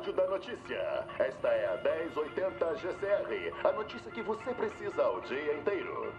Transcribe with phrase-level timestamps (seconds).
[0.00, 1.06] Rádio da Notícia.
[1.18, 6.14] Esta é a 1080 GCR, a notícia que você precisa o dia inteiro.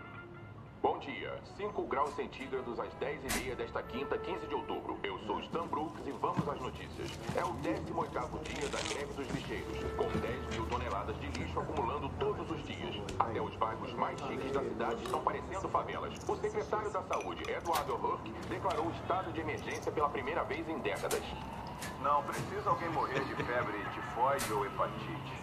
[0.84, 1.34] Bom dia.
[1.58, 5.00] 5 graus centígrados às 10h30 desta quinta, 15 de outubro.
[5.02, 7.10] Eu sou Stan Brooks e vamos às notícias.
[7.36, 12.08] É o 18º dia da greve dos lixeiros, com 10 mil toneladas de lixo acumulando
[12.20, 13.02] todos os dias.
[13.18, 16.14] Até os bairros mais chiques da cidade estão parecendo favelas.
[16.28, 21.24] O secretário da Saúde, Eduardo Huck, declarou estado de emergência pela primeira vez em décadas.
[22.02, 25.34] Não precisa alguém morrer de febre tifoide ou hepatite.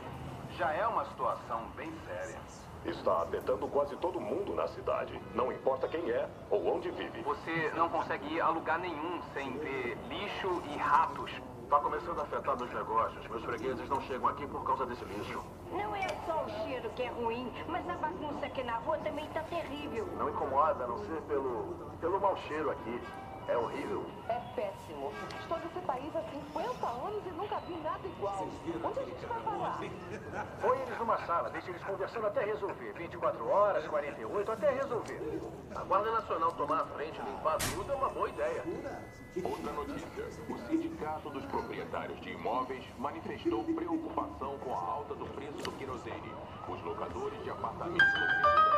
[0.56, 2.38] Já é uma situação bem séria.
[2.84, 5.20] Está afetando quase todo mundo na cidade.
[5.34, 7.22] Não importa quem é ou onde vive.
[7.22, 11.30] Você não consegue ir a lugar nenhum sem ver lixo e ratos.
[11.64, 13.28] Está começando a afetar meus negócios.
[13.28, 15.44] Meus fregueses não chegam aqui por causa desse lixo.
[15.70, 19.28] Não é só o cheiro que é ruim, mas a bagunça aqui na rua também
[19.28, 20.06] tá terrível.
[20.16, 23.00] Não incomoda, a não ser pelo, pelo mau cheiro aqui.
[23.48, 24.04] É horrível.
[24.28, 25.10] É péssimo.
[25.40, 28.46] Estou nesse país há 50 anos e nunca vi nada igual.
[28.84, 29.80] Onde a gente vai parar?
[30.60, 32.92] Põe eles numa sala, deixe eles conversando até resolver.
[32.92, 35.40] 24 horas, 48, até resolver.
[35.74, 38.62] A Guarda Nacional tomar a frente e limpar tudo é uma boa ideia.
[39.42, 40.24] Outra notícia.
[40.48, 46.34] O Sindicato dos Proprietários de Imóveis manifestou preocupação com a alta do preço do querosene.
[46.68, 48.77] Os locadores de apartamentos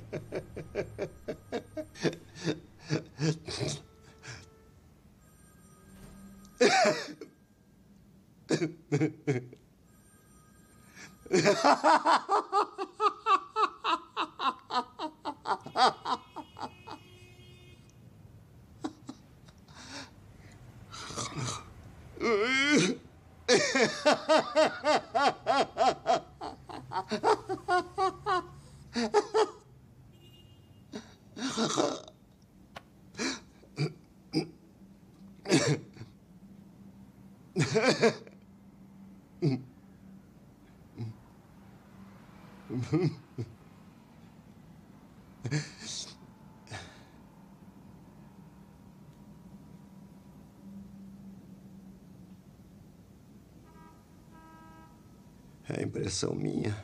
[56.11, 56.75] impressão minha.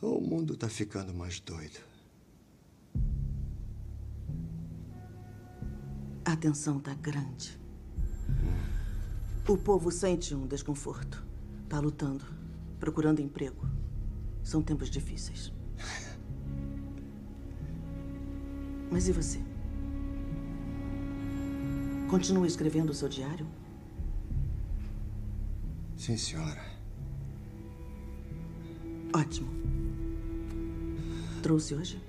[0.00, 1.80] Ou o mundo tá ficando mais doido?
[6.24, 7.58] A tensão tá grande.
[9.48, 11.26] O povo sente um desconforto.
[11.68, 12.24] Tá lutando,
[12.78, 13.68] procurando emprego.
[14.44, 15.52] São tempos difíceis.
[18.92, 19.40] Mas e você?
[22.08, 23.46] Continua escrevendo o seu diário?
[25.96, 26.67] Sim, senhora.
[29.18, 29.48] Ótimo.
[31.42, 32.00] Trouxe hoje?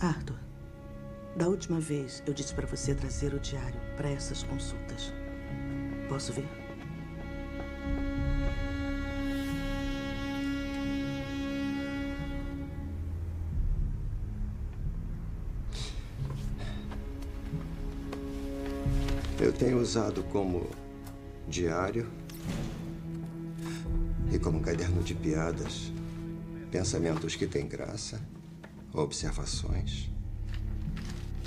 [0.00, 0.34] Arthur,
[1.36, 5.12] da última vez eu disse para você trazer o diário para essas consultas.
[6.08, 6.48] Posso ver?
[19.38, 20.68] Eu tenho usado como
[21.50, 22.08] diário
[24.32, 25.92] e como caderno de piadas,
[26.70, 28.20] pensamentos que têm graça,
[28.92, 30.08] observações.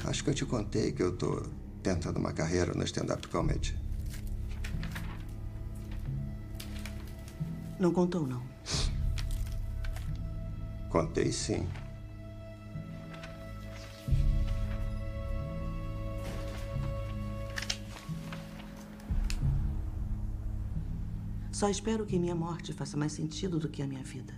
[0.04, 1.44] Acho que eu te contei que eu tô
[1.82, 3.76] tentando uma carreira no stand-up comedy.
[7.80, 8.44] Não contou, não.
[10.90, 11.66] Contei sim.
[21.64, 24.34] Só espero que minha morte faça mais sentido do que a minha vida.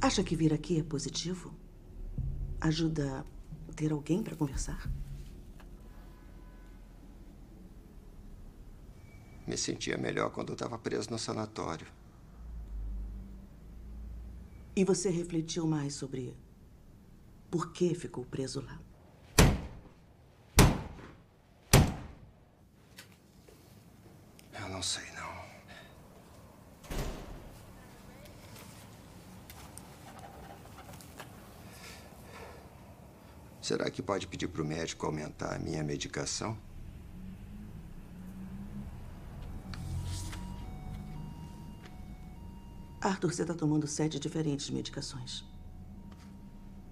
[0.00, 1.52] Acha que vir aqui é positivo?
[2.58, 3.22] Ajuda
[3.74, 4.90] ter alguém para conversar?
[9.56, 11.86] Me sentia melhor quando eu estava preso no sanatório.
[14.76, 16.36] E você refletiu mais sobre
[17.50, 18.78] por que ficou preso lá?
[24.60, 25.46] Eu não sei, não.
[33.62, 36.58] Será que pode pedir para o médico aumentar a minha medicação?
[43.16, 45.42] Arthur, você está tomando sete diferentes medicações.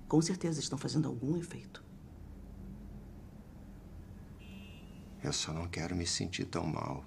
[0.09, 1.85] Com certeza estão fazendo algum efeito.
[5.23, 7.05] Eu só não quero me sentir tão mal.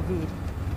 [0.00, 0.28] Vire.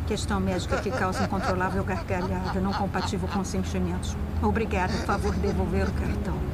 [0.07, 4.17] Questão médica que causa incontrolável gargalhada, não compatível com sentimentos.
[4.41, 6.48] Obrigada, por favor, devolver o cartão.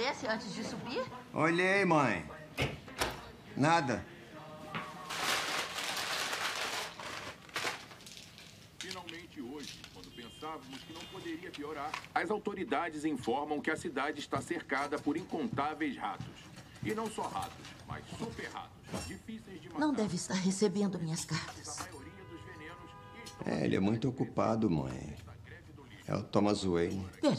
[0.00, 1.04] Correspondência antes de subir?
[1.32, 2.24] Olhei, mãe.
[3.56, 4.04] Nada.
[8.78, 14.40] Finalmente hoje, quando pensávamos que não poderia piorar, as autoridades informam que a cidade está
[14.40, 16.26] cercada por incontáveis ratos.
[16.82, 19.80] E não só ratos, mas super ratos, difíceis de matar.
[19.80, 21.78] Não deve estar recebendo minhas cartas.
[23.44, 25.14] É, ele é muito ocupado, mãe.
[26.06, 27.06] É o Thomas Wayne.
[27.20, 27.38] Peraí.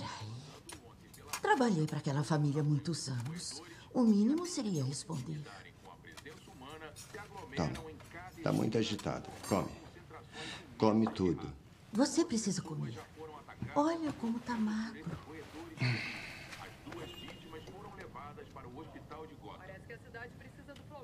[1.62, 3.62] Trabalhei para aquela família há muitos anos.
[3.94, 5.40] O mínimo seria responder.
[7.56, 7.72] Toma.
[8.42, 9.30] Tá muito agitado.
[9.48, 9.70] Come.
[10.80, 11.54] Come tudo.
[11.94, 12.98] Você precisa comer.
[13.76, 15.06] Olha como tá magro.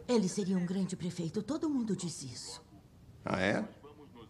[0.07, 1.43] Ele seria um grande prefeito.
[1.43, 2.63] Todo mundo diz isso.
[3.23, 3.63] Ah, é?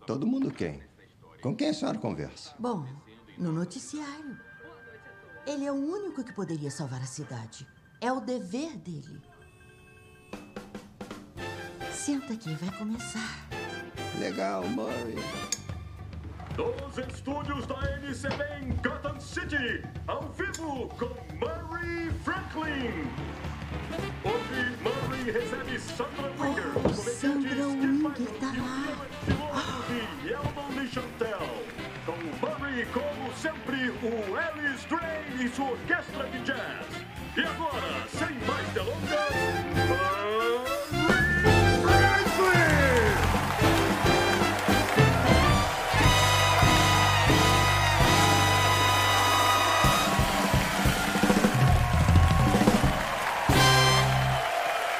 [0.05, 0.83] Todo mundo quem?
[1.41, 2.53] Com quem a senhora conversa?
[2.59, 2.85] Bom,
[3.37, 4.46] no noticiário.
[5.47, 7.65] Ele é o único que poderia salvar a cidade.
[8.01, 9.21] É o dever dele.
[11.91, 13.47] Senta aqui, vai começar.
[14.19, 15.15] Legal, Murray.
[16.55, 23.07] Dos estúdios da NCB em Gotham City, ao vivo com Murray Franklin.
[24.25, 29.07] Hoje, Murray recebe Sandra Winger, Oh, Sandra Winger tá lá.
[29.25, 31.36] piloto de Yeldon e Chantel.
[32.77, 36.85] Murray, como sempre, o Alice Gray e sua orquestra de jazz.
[37.35, 38.97] E agora, sem mais delongas!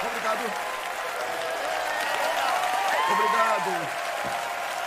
[0.01, 0.51] Obrigado.
[3.11, 3.97] Obrigado.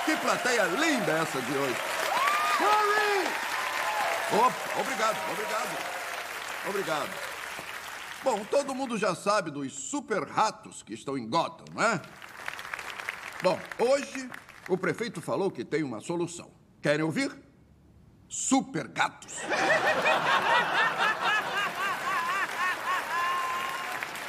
[0.05, 2.00] Que plateia linda essa de hoje.
[4.33, 6.01] Oh, obrigado, obrigado.
[6.69, 7.11] Obrigado.
[8.23, 12.01] Bom, todo mundo já sabe dos super ratos que estão em Gotham, não é?
[13.43, 14.31] Bom, hoje
[14.69, 16.51] o prefeito falou que tem uma solução.
[16.83, 17.35] Querem ouvir?
[18.29, 19.39] Super gatos.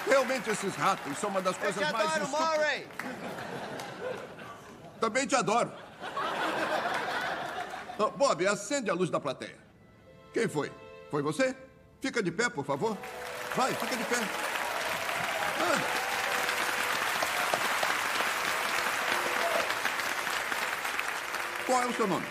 [0.07, 2.57] Realmente esses ratos são uma das Eu coisas te mais adoro, estúpidas.
[2.57, 2.87] Murray!
[4.99, 5.71] Também te adoro.
[8.17, 9.59] Bob, acende a luz da plateia.
[10.33, 10.71] Quem foi?
[11.09, 11.55] Foi você?
[11.99, 12.97] Fica de pé, por favor.
[13.55, 14.15] Vai, fica de pé.
[15.59, 16.01] Ah.
[21.65, 22.25] Qual é o seu nome?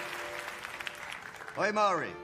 [1.56, 2.14] Oi, Murray.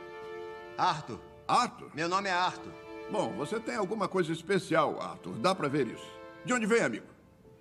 [0.76, 1.21] Arthur.
[1.47, 1.90] Arthur?
[1.95, 2.73] Meu nome é Arthur.
[3.11, 5.35] Bom, você tem alguma coisa especial, Arthur.
[5.35, 6.11] Dá pra ver isso.
[6.45, 7.06] De onde vem, amigo?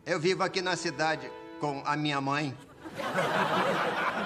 [0.05, 1.29] Eu vivo aqui na cidade
[1.59, 2.57] com a minha mãe.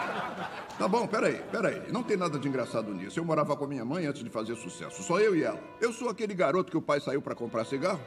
[0.80, 1.92] Tá bom, peraí, peraí.
[1.92, 3.20] Não tem nada de engraçado nisso.
[3.20, 5.04] Eu morava com a minha mãe antes de fazer sucesso.
[5.04, 5.62] Só eu e ela.
[5.82, 8.00] Eu sou aquele garoto que o pai saiu pra comprar cigarro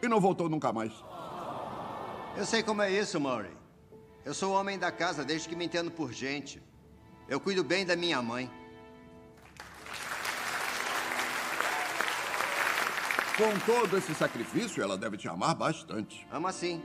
[0.00, 0.92] e não voltou nunca mais.
[2.36, 3.50] Eu sei como é isso, Murray.
[4.24, 6.62] Eu sou o homem da casa desde que me entendo por gente.
[7.28, 8.48] Eu cuido bem da minha mãe.
[13.36, 16.24] Com todo esse sacrifício, ela deve te amar bastante.
[16.30, 16.80] Ama sim.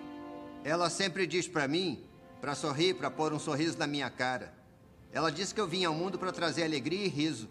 [0.64, 2.04] Ela sempre diz pra mim
[2.42, 4.63] pra sorrir, pra pôr um sorriso na minha cara.
[5.14, 7.48] Ela disse que eu vim ao mundo pra trazer alegria e riso.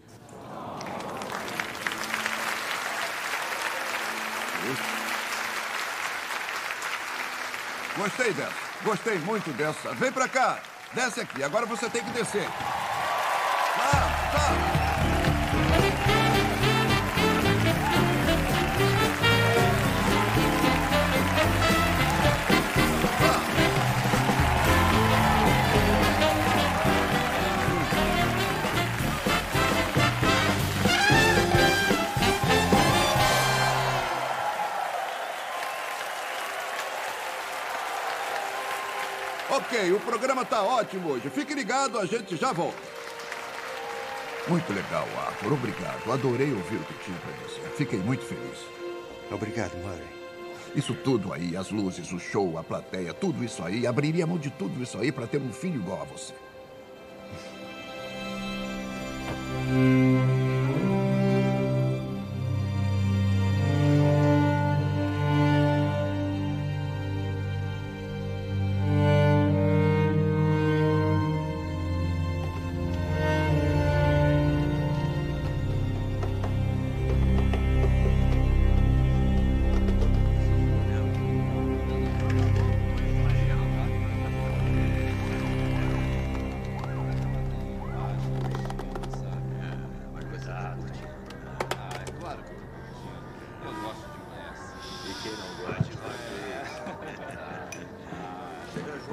[7.95, 8.53] Gostei dessa.
[8.83, 9.93] Gostei muito dessa.
[9.93, 10.59] Vem pra cá.
[10.93, 11.41] Desce aqui.
[11.41, 12.45] Agora você tem que descer.
[12.45, 13.91] Tá,
[14.31, 14.72] tá.
[39.83, 41.29] Ok, o programa tá ótimo hoje.
[41.29, 42.77] Fique ligado, a gente já volta.
[44.47, 45.53] Muito legal, Arthur.
[45.53, 46.11] Obrigado.
[46.11, 47.69] Adorei ouvir o que tinha pra dizer.
[47.75, 48.59] Fiquei muito feliz.
[49.29, 50.07] Obrigado, Murray.
[50.73, 54.49] Isso tudo aí, as luzes, o show, a plateia, tudo isso aí, abriria mão de
[54.51, 56.33] tudo isso aí pra ter um filho igual a você.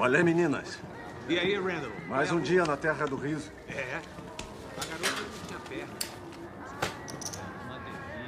[0.00, 0.78] Qual é, meninas?
[1.28, 1.92] E aí, Randall?
[2.08, 3.52] Mais um dia na Terra do Riso.
[3.68, 4.00] É.
[4.78, 5.94] A garota não tinha perna.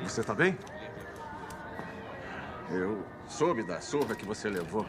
[0.02, 0.58] Você tá bem?
[2.70, 4.84] Eu soube da surra que você levou.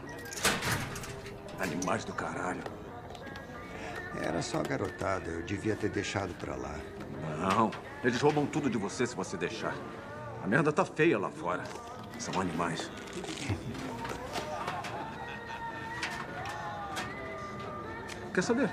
[1.58, 2.62] Animais do caralho.
[4.22, 5.30] Era só garotada.
[5.30, 6.78] Eu devia ter deixado pra lá.
[7.38, 7.70] Não.
[8.04, 9.74] Eles roubam tudo de você se você deixar.
[10.42, 11.64] A merda tá feia lá fora.
[12.18, 12.90] São animais.
[18.34, 18.68] Quer saber?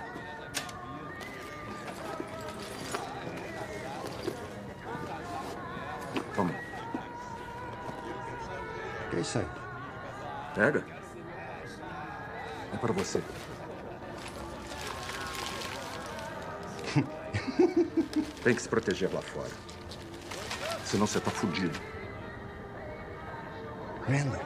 [6.35, 6.51] Toma.
[9.11, 9.47] Que é isso aí?
[10.55, 10.83] Pega.
[12.73, 13.21] É para você.
[18.43, 19.51] Tem que se proteger lá fora.
[20.83, 21.79] Senão você tá fudido.
[24.09, 24.41] Randall,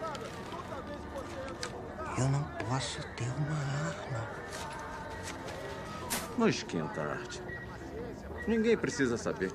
[2.17, 3.57] eu não posso ter uma
[3.87, 4.44] arma.
[6.37, 7.39] Não esquenta, Art.
[8.47, 9.51] Ninguém precisa saber.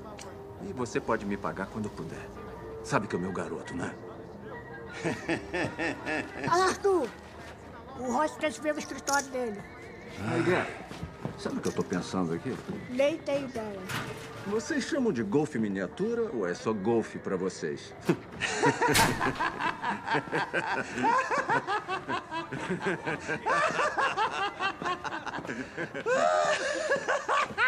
[0.63, 2.27] E você pode me pagar quando puder.
[2.83, 3.93] Sabe que é o meu garoto, né?
[6.49, 7.07] Arthur!
[7.99, 9.61] O Ross ver no escritório dele.
[10.19, 10.65] Miguel,
[11.37, 12.53] sabe o que eu tô pensando aqui?
[12.89, 13.79] Nem tem ideia.
[14.47, 17.93] Vocês chamam de golfe miniatura ou é só golfe pra vocês?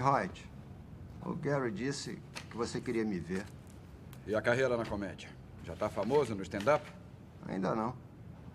[0.00, 0.30] Oi.
[1.26, 3.44] O Gary disse que você queria me ver.
[4.26, 5.28] E a carreira na comédia?
[5.64, 6.84] Já tá famoso no stand-up?
[7.48, 7.96] Ainda não.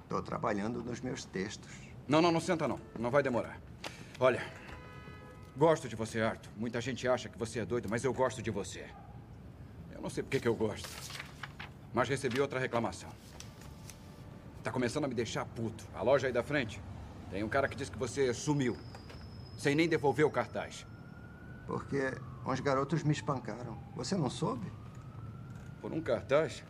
[0.04, 1.70] Estou trabalhando nos meus textos.
[2.08, 2.80] Não, não, não senta não.
[2.98, 3.60] Não vai demorar.
[4.20, 4.42] Olha,
[5.58, 6.50] gosto de você, Arthur.
[6.56, 8.86] Muita gente acha que você é doido, mas eu gosto de você.
[9.94, 10.88] Eu não sei por que que eu gosto.
[11.94, 13.10] Mas recebi outra reclamação.
[14.64, 15.86] Tá começando a me deixar puto.
[15.94, 16.82] A loja aí da frente.
[17.30, 18.78] Tem um cara que diz que você sumiu.
[19.58, 20.86] Sem nem devolver o cartaz.
[21.66, 22.14] Porque
[22.46, 23.78] uns garotos me espancaram.
[23.96, 24.72] Você não soube?
[25.82, 26.64] Por um cartaz?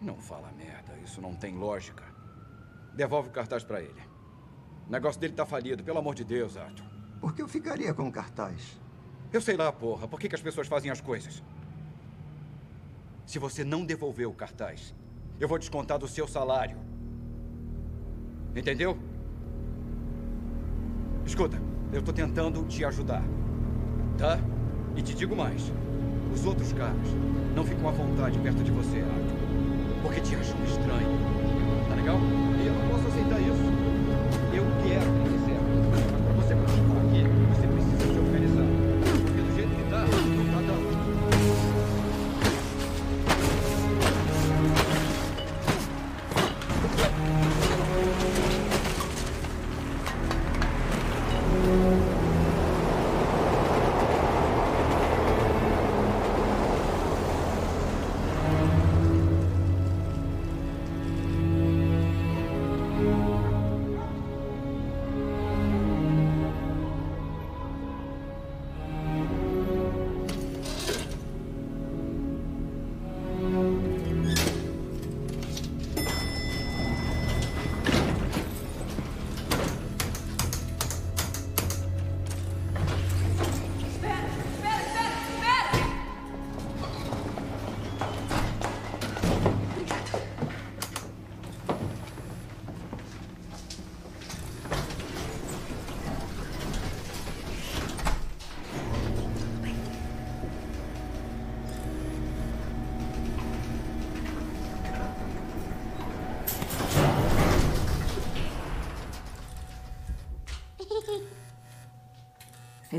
[0.00, 0.96] Não fala merda.
[1.04, 2.04] Isso não tem lógica.
[2.94, 4.02] Devolve o cartaz pra ele.
[4.86, 5.84] O negócio dele tá falido.
[5.84, 6.86] Pelo amor de Deus, Arthur.
[7.20, 8.80] Por que eu ficaria com o cartaz?
[9.32, 10.08] Eu sei lá, porra.
[10.08, 11.42] Por que, que as pessoas fazem as coisas?
[13.24, 14.94] Se você não devolver o cartaz,
[15.38, 16.78] eu vou descontar do seu salário.
[18.54, 18.98] Entendeu?
[21.24, 21.58] Escuta,
[21.92, 23.22] eu tô tentando te ajudar.
[24.18, 24.38] Tá?
[24.96, 25.72] E te digo mais.
[26.32, 26.94] Os outros caras
[27.54, 29.36] não ficam à vontade perto de você, Arthur.
[30.02, 31.18] Porque te acham estranho.
[31.88, 32.18] Tá legal?
[32.62, 33.72] E eu não posso aceitar isso.
[34.54, 35.31] Eu quero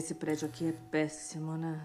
[0.03, 1.79] Esse prédio aqui é péssimo, né?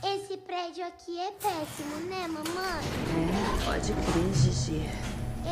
[0.00, 2.84] Esse prédio aqui é péssimo, né, mamãe?
[3.18, 4.88] É, pode crer, Gigi.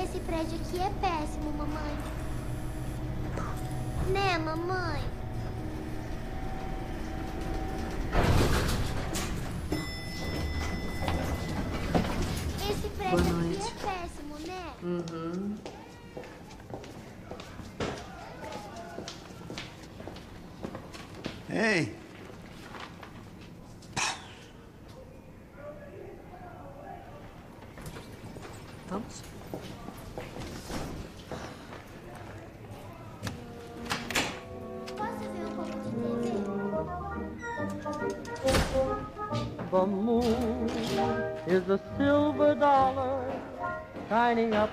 [0.01, 1.99] Esse prédio aqui é péssimo, mamãe.
[4.13, 5.10] Né, mamãe?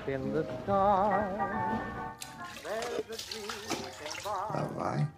[0.08, 2.08] In the sky.
[4.24, 5.08] Lá vai.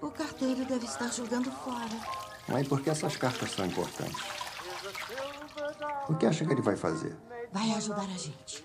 [0.00, 1.88] O carteiro deve estar jogando fora.
[2.48, 4.22] Mãe, por que essas cartas são importantes?
[6.08, 7.16] O que acha que ele vai fazer?
[7.52, 8.64] Vai ajudar a gente.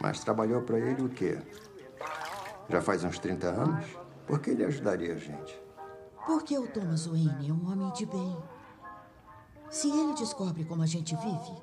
[0.00, 1.38] Mas trabalhou para ele o quê?
[2.68, 3.84] Já faz uns 30 anos?
[4.26, 5.60] Por que ele ajudaria a gente?
[6.26, 8.36] Porque o Thomas Wayne é um homem de bem.
[9.70, 11.62] Se ele descobre como a gente vive,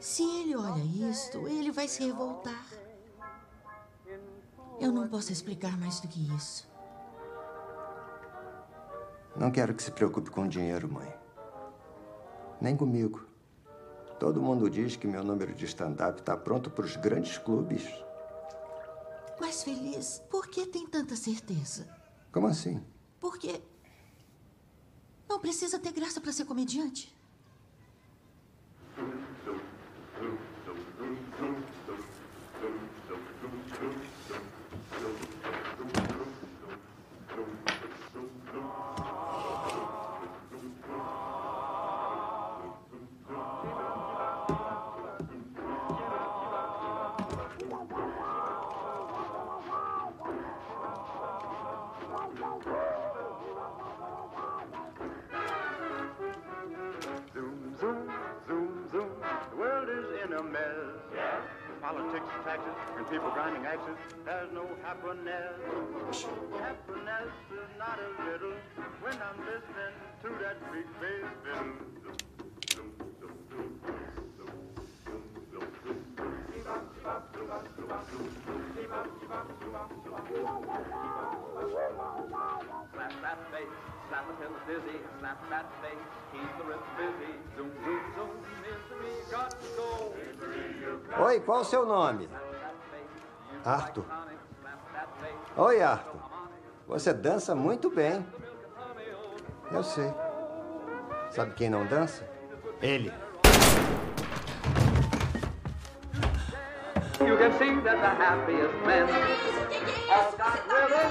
[0.00, 2.66] se ele olha isto, ele vai se revoltar.
[4.80, 6.68] Eu não posso explicar mais do que isso.
[9.36, 11.12] Não quero que se preocupe com dinheiro, mãe.
[12.60, 13.26] Nem comigo.
[14.18, 17.84] Todo mundo diz que meu número de stand-up está pronto para os grandes clubes.
[19.40, 21.88] Mas feliz, por que tem tanta certeza?
[22.32, 22.84] Como assim?
[23.20, 23.60] Porque
[25.28, 27.14] não precisa ter graça para ser comediante.
[31.38, 31.54] Zoom,
[61.88, 63.96] Politics, taxes, and people grinding axes.
[64.26, 65.56] There's no happiness.
[66.60, 68.52] Happiness is not a riddle
[69.00, 71.24] when I'm listening to that big bass
[83.22, 84.98] that face, slap it till it's dizzy.
[85.20, 87.32] Slap that face, keep the rhythm busy.
[87.56, 88.30] Zoom, zoom, zoom,
[88.64, 91.24] misery got to go.
[91.24, 92.28] Oi, qual o seu nome?
[93.64, 94.04] Arthur.
[95.56, 96.20] Oi, Arthur.
[96.86, 98.26] Você dança muito bem.
[99.70, 100.12] Eu sei.
[101.30, 102.26] Sabe quem não dança?
[102.80, 103.12] Ele.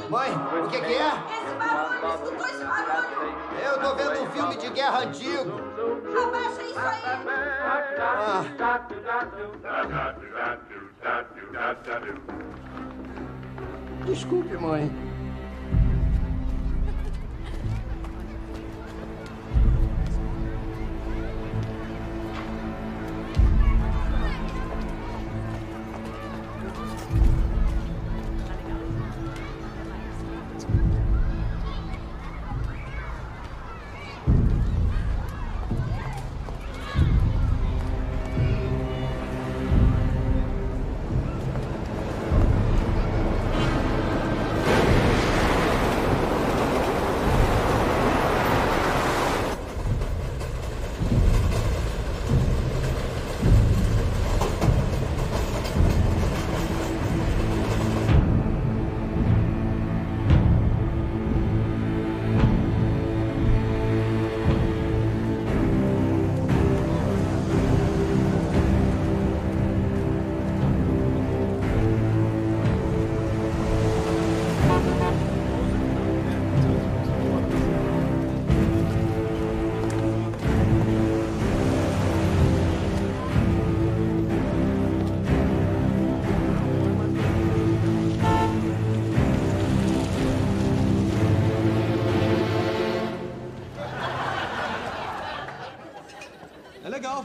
[0.10, 1.47] Mãe, o que, que é?
[3.64, 5.60] Eu tô vendo um filme de guerra antigo.
[6.24, 6.78] Abaixa isso
[14.06, 15.17] Desculpe, mãe.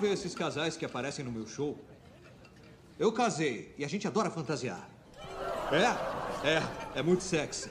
[0.02, 1.78] Ver esses casais que aparecem no meu show.
[2.98, 4.90] Eu casei e a gente adora fantasiar.
[5.70, 6.62] É, é,
[6.96, 7.70] é muito sexy.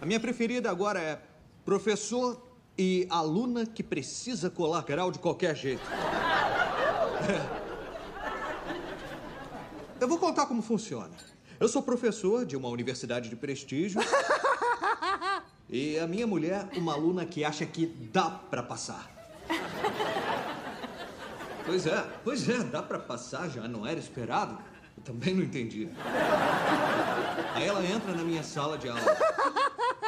[0.00, 1.20] A minha preferida agora é
[1.64, 2.40] professor
[2.78, 5.82] e aluna que precisa colar grau de qualquer jeito.
[7.28, 7.62] É.
[10.00, 11.16] Eu vou contar como funciona.
[11.58, 14.00] Eu sou professor de uma universidade de prestígio.
[15.74, 19.10] E a minha mulher, uma aluna que acha que dá pra passar.
[21.64, 24.58] Pois é, pois é, dá pra passar, já não era esperado.
[24.96, 25.88] Eu também não entendi.
[27.54, 29.00] Aí ela entra na minha sala de aula.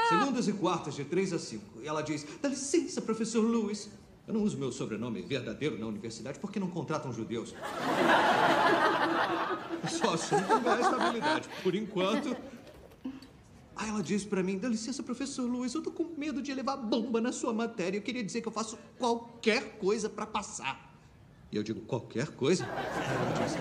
[0.08, 1.80] Segundas e quartas, de três a cinco.
[1.82, 3.88] E ela diz: Dá licença, professor Lewis.
[4.26, 7.54] Eu não uso meu sobrenome verdadeiro na universidade porque não contratam judeus.
[9.82, 11.48] Eu só com ganhar estabilidade.
[11.62, 12.34] Por enquanto.
[13.76, 16.76] Aí ela disse pra mim: dá licença, professor Luiz, eu tô com medo de levar
[16.76, 17.98] bomba na sua matéria.
[17.98, 20.93] Eu queria dizer que eu faço qualquer coisa pra passar.
[21.54, 22.64] E eu digo: qualquer coisa?
[22.64, 23.58] Ela disse: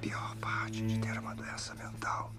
[0.00, 2.32] Pior parte de ter uma doença mental.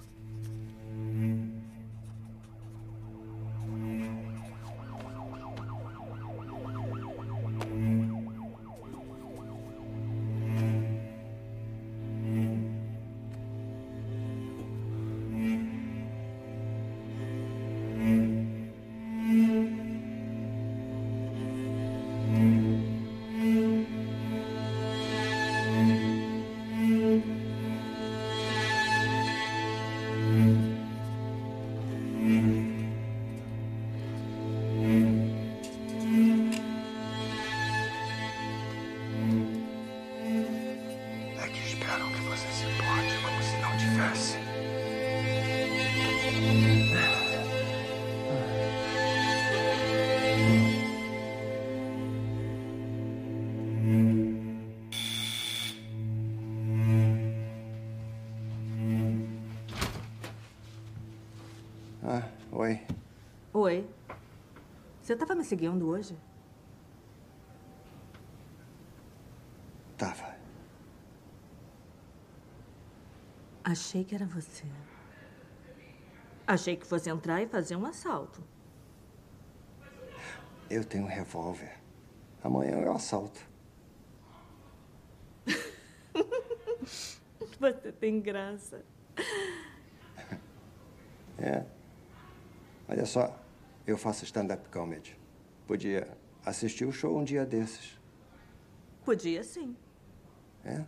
[65.12, 66.18] Você tava me seguindo hoje?
[69.98, 70.38] Tava.
[73.62, 74.64] Achei que era você.
[76.48, 78.42] Achei que fosse entrar e fazer um assalto.
[80.70, 81.78] Eu tenho um revólver.
[82.42, 83.46] Amanhã eu assalto.
[87.60, 88.82] Você tem graça.
[91.38, 91.66] É.
[92.88, 93.41] Olha só,
[93.86, 95.18] eu faço stand-up comedy.
[95.68, 96.08] Podia
[96.46, 98.00] assistir o show um dia desses.
[99.04, 99.76] Podia sim.
[100.64, 100.84] É?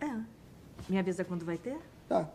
[0.00, 0.20] É.
[0.88, 1.78] Me avisa quando vai ter?
[2.08, 2.30] Tá.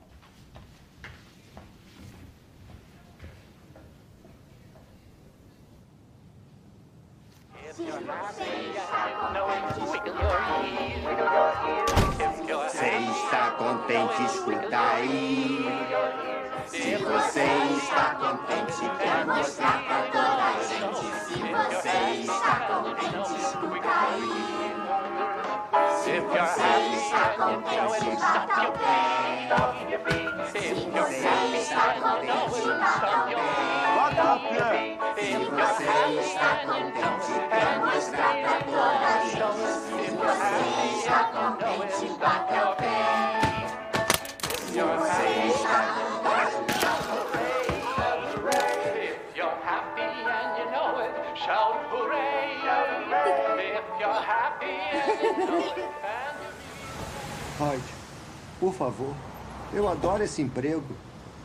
[27.49, 29.49] Está contente, bata o pé.
[30.51, 33.35] Se você está contente, bata o pé.
[33.95, 34.97] Bata o pé.
[35.17, 39.69] Se você está contente, quer mostrar pra toda a gente.
[39.79, 40.57] Se você
[40.97, 42.87] está contente, bata o pé.
[44.57, 46.69] Se você está contente,
[49.01, 52.59] If you're happy and you know it, shout hooray!
[53.59, 56.08] If you're happy and you know it, and
[57.59, 57.83] Lloyd,
[58.57, 59.13] por favor.
[59.73, 60.95] Eu adoro esse emprego.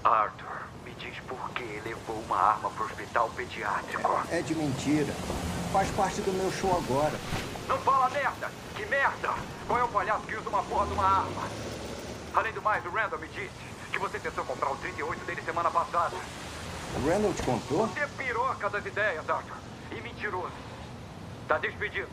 [0.05, 4.11] Arthur, me diz por que levou uma arma pro hospital pediátrico.
[4.31, 5.13] É de mentira.
[5.73, 7.19] Faz parte do meu show agora.
[7.67, 8.49] Não fala merda!
[8.77, 9.35] Que merda!
[9.67, 11.43] Qual é o palhaço que usa uma porra de uma arma?
[12.35, 13.51] Além do mais, o Randall me disse
[13.91, 16.15] que você tentou comprar o 38 dele semana passada.
[16.97, 17.87] O Randall te contou?
[17.89, 19.57] Você é piroca das ideias, Arthur.
[19.91, 20.53] E mentiroso.
[21.49, 22.09] Tá despedido.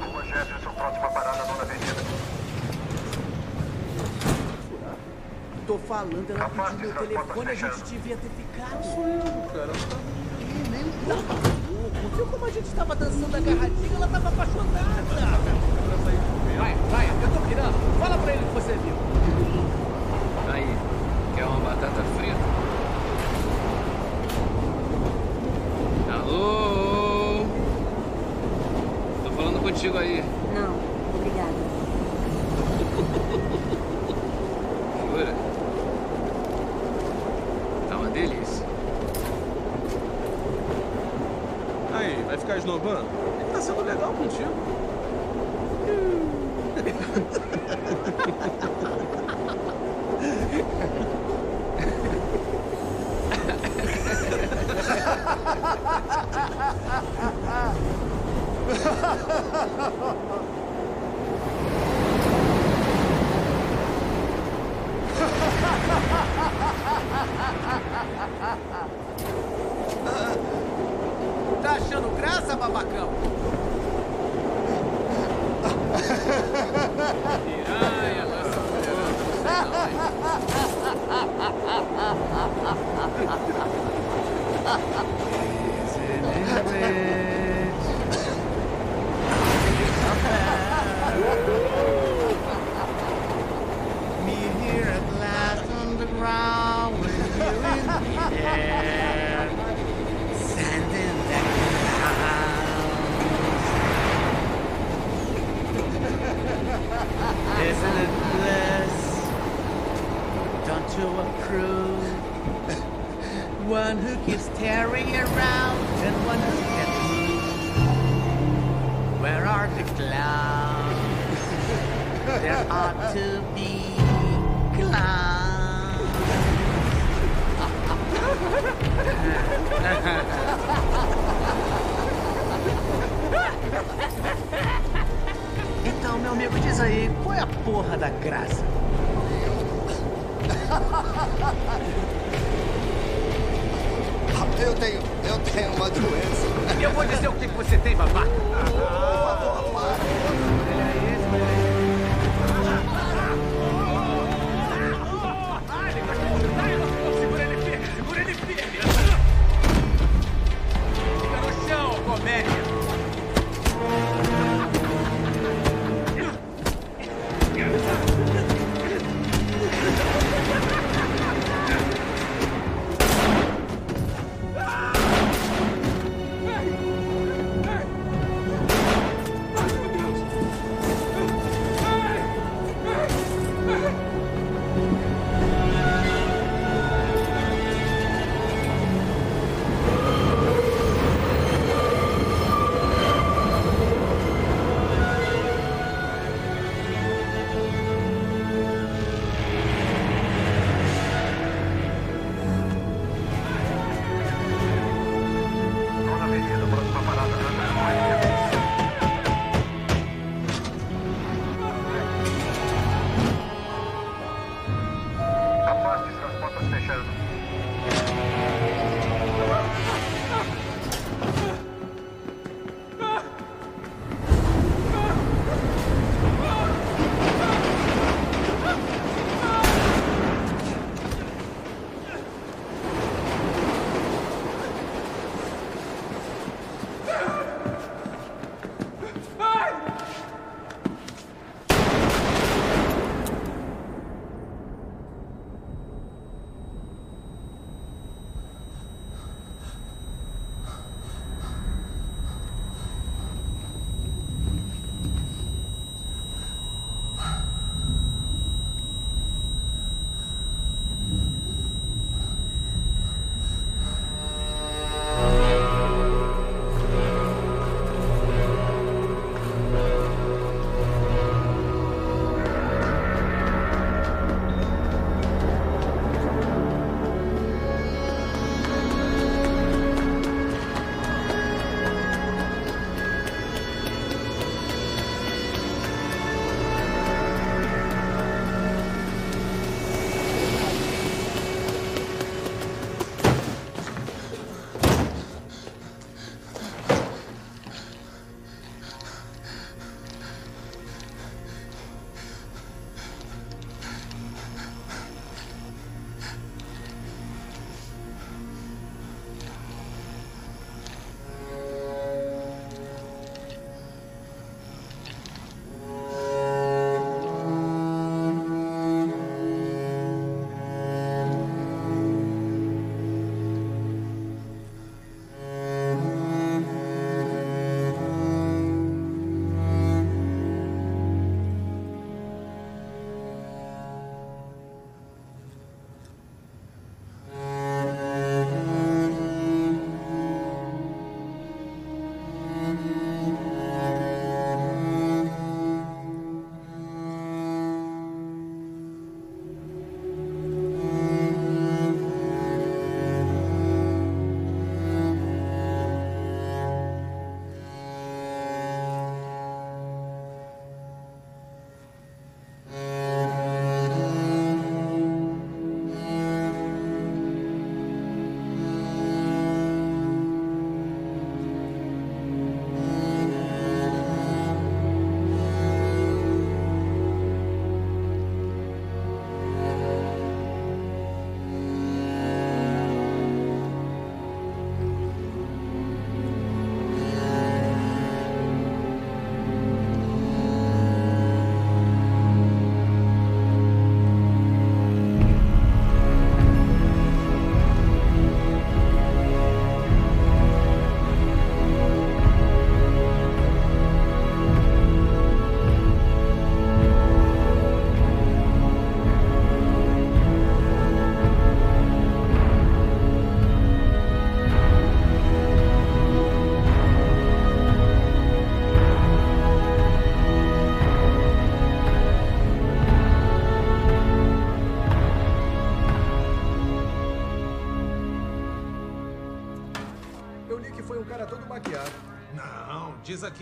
[0.00, 2.02] Rua Jefferson, próxima parada, nona avenida.
[5.66, 8.82] Tô falando, ela pediu meu telefone, a gente devia ter ficado.
[8.82, 9.20] Sou eu,
[9.52, 9.64] cara.
[9.64, 10.00] Ela tava
[10.40, 11.34] ali, nem Não, tá.
[12.16, 13.96] Viu como a gente tava dançando agarradinho?
[13.96, 15.02] Ela tava apaixonada.
[16.56, 17.98] Vai, vai, eu tô pirando.
[18.00, 18.94] Fala pra ele o que você viu.
[20.50, 20.76] Aí,
[21.34, 22.11] quer uma batata frita?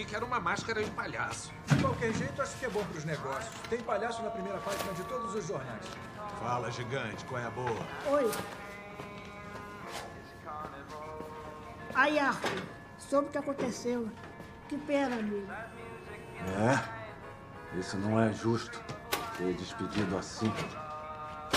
[0.01, 1.53] Aqui que era uma máscara de palhaço.
[1.67, 3.55] De qualquer jeito, acho que é bom pros negócios.
[3.69, 5.85] Tem palhaço na primeira página de todos os jornais.
[6.39, 7.87] Fala, gigante, qual é a boa?
[8.09, 8.31] Oi.
[11.95, 12.63] Aí, Arthur,
[12.99, 14.09] soube o que aconteceu.
[14.69, 15.51] Que pena, amigo.
[15.51, 17.79] É?
[17.79, 18.81] Isso não é justo.
[19.37, 20.53] Ser despedido assim.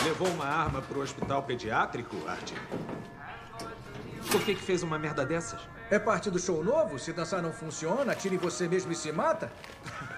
[0.04, 2.52] Levou uma arma pro hospital pediátrico, Art?
[4.32, 5.62] Por que que fez uma merda dessas?
[5.90, 6.98] É parte do show novo?
[6.98, 9.52] Se dançar não funciona, atire em você mesmo e se mata?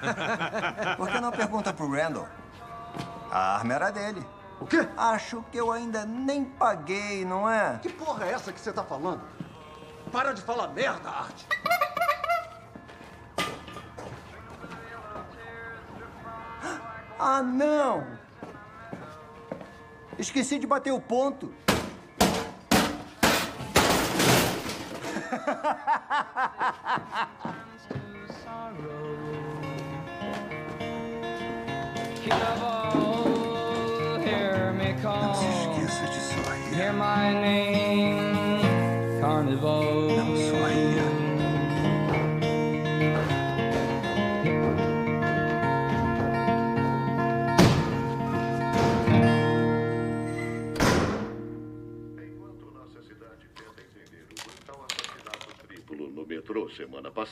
[0.98, 2.28] Por que não pergunta pro Randall?
[3.32, 4.26] A arma era dele.
[4.60, 4.88] O quê?
[4.96, 7.80] Acho que eu ainda nem paguei, não é?
[7.82, 9.22] Que porra é essa que você tá falando?
[10.12, 11.44] Para de falar merda, Art.
[17.20, 18.06] Ah, não!
[20.18, 21.54] Esqueci de bater o ponto.
[36.76, 40.35] Hear my name, Carnival.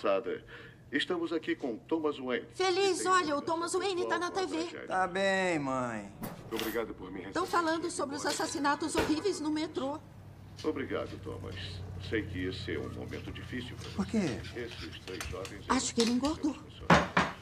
[0.03, 0.43] Passada.
[0.91, 2.45] Estamos aqui com Thomas Wayne.
[2.53, 4.65] Feliz, olha, o Thomas Wayne tá na TV.
[4.85, 6.11] Tá bem, mãe.
[6.51, 7.29] Obrigado por me receber.
[7.29, 9.97] Estão falando sobre os assassinatos horríveis no metrô.
[10.63, 11.55] Obrigado, Thomas.
[12.09, 14.39] Sei que esse é um momento difícil para Por quê?
[14.55, 15.65] Esses três jovens...
[15.69, 16.55] Acho que ele engordou.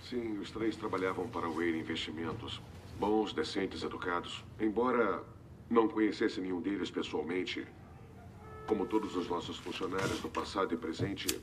[0.08, 2.62] Sim, os três trabalhavam para o Wayne Investimentos.
[2.98, 4.46] Bons, decentes, educados.
[4.60, 5.24] Embora
[5.70, 7.68] não conhecesse nenhum deles pessoalmente,
[8.66, 11.42] como todos os nossos funcionários do passado e presente,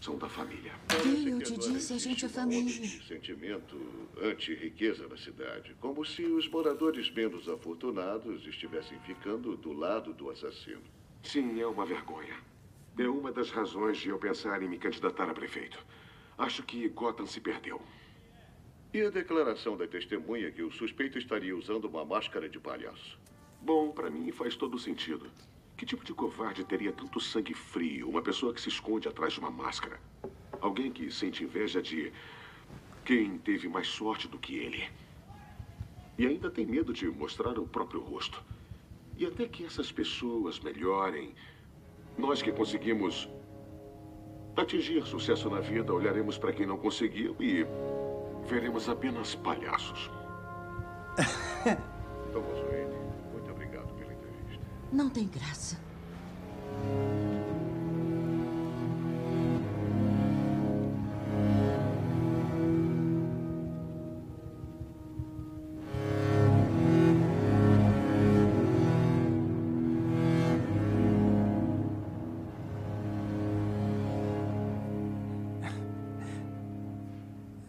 [0.00, 0.72] são da família.
[1.02, 2.86] Filho, eu te disse, a gente é família.
[3.06, 3.76] Sentimento
[4.22, 5.76] anti-riqueza na cidade.
[5.78, 10.82] Como se os moradores menos afortunados estivessem ficando do lado do assassino.
[11.22, 12.34] Sim, é uma vergonha.
[12.98, 15.78] É uma das razões de eu pensar em me candidatar a prefeito.
[16.36, 17.80] Acho que Gotham se perdeu.
[18.92, 23.18] E a declaração da testemunha que o suspeito estaria usando uma máscara de palhaço?
[23.60, 25.30] Bom, para mim faz todo sentido.
[25.80, 28.10] Que tipo de covarde teria tanto sangue frio?
[28.10, 29.98] Uma pessoa que se esconde atrás de uma máscara.
[30.60, 32.12] Alguém que sente inveja de
[33.02, 34.86] quem teve mais sorte do que ele.
[36.18, 38.44] E ainda tem medo de mostrar o próprio rosto.
[39.16, 41.34] E até que essas pessoas melhorem,
[42.18, 43.26] nós que conseguimos
[44.58, 47.64] atingir sucesso na vida, olharemos para quem não conseguiu e
[48.46, 50.10] veremos apenas palhaços.
[52.34, 52.89] Thomas Wayne,
[54.92, 55.78] Não tem graça.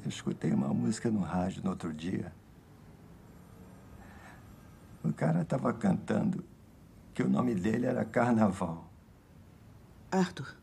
[0.04, 2.34] Eu escutei uma música no rádio no outro dia.
[5.04, 6.44] O cara estava cantando
[7.14, 8.90] que o nome dele era Carnaval.
[10.12, 10.56] Arthur,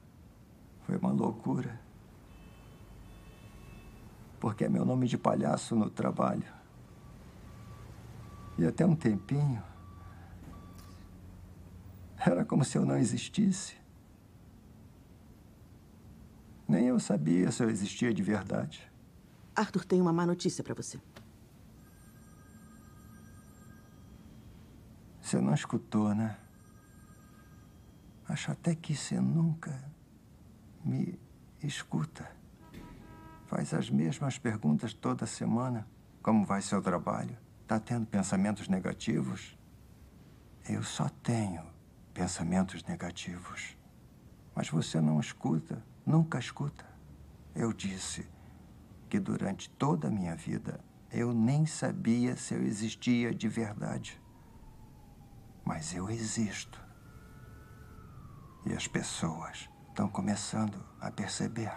[0.83, 1.81] Foi uma loucura.
[4.41, 6.47] Porque é meu nome de palhaço no trabalho.
[8.59, 9.63] E até um tempinho.
[12.19, 13.77] Era como se eu não existisse.
[16.67, 18.91] Nem eu sabia se eu existia de verdade.
[19.55, 21.01] Arthur tem uma má notícia para você.
[25.29, 26.39] Você não escutou, né?
[28.27, 29.79] Acho até que você nunca
[30.83, 31.21] me
[31.63, 32.27] escuta.
[33.47, 35.87] Faz as mesmas perguntas toda semana.
[36.23, 37.37] Como vai seu trabalho?
[37.67, 39.55] Tá tendo pensamentos negativos?
[40.67, 41.63] Eu só tenho
[42.15, 43.77] pensamentos negativos.
[44.55, 46.87] Mas você não escuta, nunca escuta.
[47.55, 48.27] Eu disse
[49.11, 50.81] que durante toda a minha vida
[51.13, 54.19] eu nem sabia se eu existia de verdade.
[55.69, 56.81] Mas eu existo.
[58.65, 61.71] E as pessoas estão começando a perceber.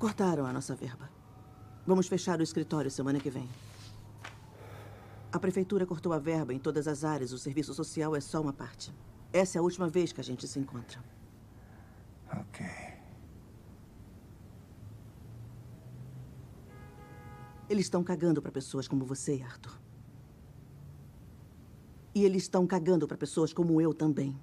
[0.00, 1.08] Cortaram a nossa verba.
[1.86, 3.48] Vamos fechar o escritório semana que vem.
[5.32, 7.30] A prefeitura cortou a verba em todas as áreas.
[7.30, 8.92] O serviço social é só uma parte.
[9.32, 10.98] Essa é a última vez que a gente se encontra.
[12.32, 12.66] Ok.
[17.70, 19.81] Eles estão cagando para pessoas como você, Arthur.
[22.14, 24.36] E eles estão cagando para pessoas como eu também.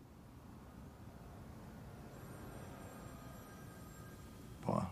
[4.62, 4.90] Porra.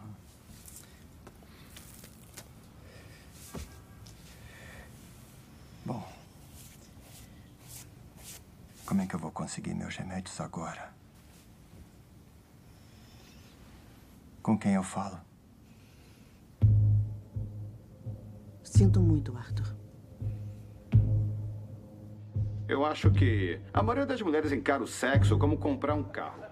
[5.85, 6.07] Bom.
[8.85, 10.93] Como é que eu vou conseguir meus remédios agora?
[14.43, 15.19] Com quem eu falo?
[18.63, 19.76] Sinto muito, Arthur.
[22.67, 26.43] Eu acho que a maioria das mulheres encara o sexo como comprar um carro.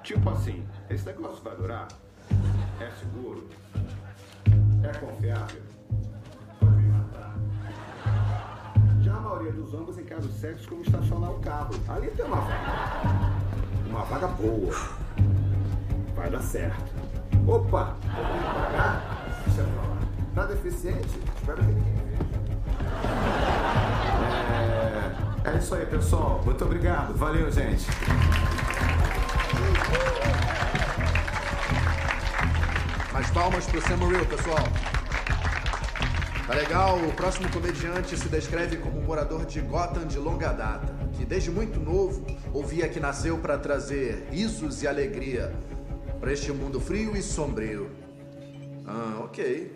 [0.00, 1.88] Tipo assim, esse negócio vai durar?
[2.80, 3.48] É seguro?
[4.84, 5.60] É confiável?
[6.60, 7.34] Pode me matar.
[9.02, 11.74] Já a maioria dos homens encara o sexo como estacionar o carro.
[11.88, 13.34] Ali tem uma vaga.
[13.88, 14.72] Uma vaga boa.
[16.14, 16.94] Vai dar certo.
[17.48, 17.96] Opa!
[18.00, 19.26] Que pagar?
[19.46, 19.64] Deixa.
[20.32, 21.18] Tá deficiente?
[21.36, 21.99] Espero que ninguém
[25.44, 26.42] É, isso aí, pessoal.
[26.44, 27.14] Muito obrigado.
[27.14, 27.86] Valeu, gente.
[33.12, 34.58] Mais palmas pro Sam Morril, pessoal.
[36.46, 40.92] Tá legal, o próximo comediante se descreve como um morador de Gotham de longa data,
[41.12, 45.54] que desde muito novo ouvia que nasceu para trazer risos e alegria
[46.18, 47.90] para este mundo frio e sombrio.
[48.86, 49.72] Ah, ok.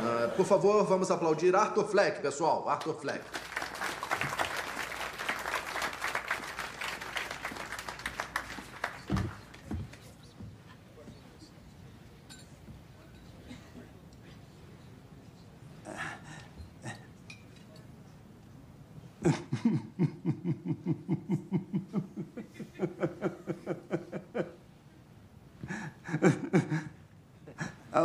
[0.00, 2.68] Ah, por favor, vamos aplaudir Arthur Fleck, pessoal.
[2.68, 3.22] Arthur Fleck.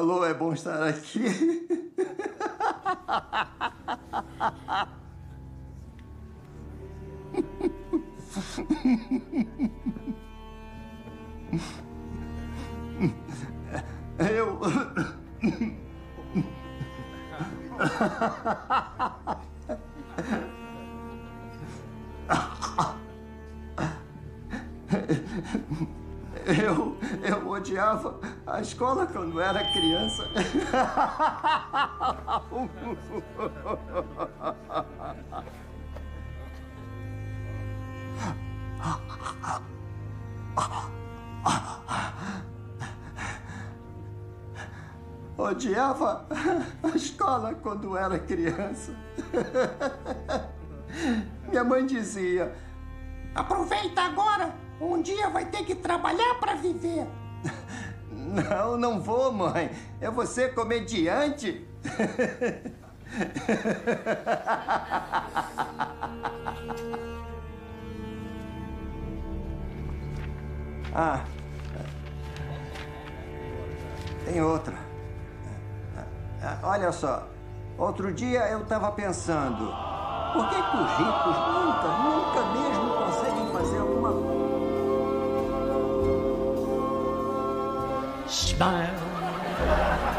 [0.06, 1.26] Alô, é bom estar aqui.
[45.38, 46.26] Odiava
[46.82, 48.96] a escola quando era criança.
[51.48, 52.54] Minha mãe dizia:
[53.34, 54.54] Aproveita agora.
[54.80, 57.08] Um dia vai ter que trabalhar para viver.
[58.36, 59.72] Não, não vou, mãe.
[60.02, 61.66] Eu vou ser comediante.
[70.94, 71.24] ah.
[74.26, 74.76] Tem outra.
[76.62, 77.26] Olha só.
[77.78, 79.72] Outro dia eu estava pensando.
[80.34, 82.35] Por que, que os ricos nunca, nunca
[88.28, 89.00] Smile,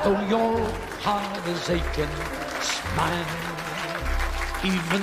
[0.04, 0.61] though your
[1.02, 2.09] heart is aching.
[2.61, 3.26] Smile,
[4.64, 5.02] even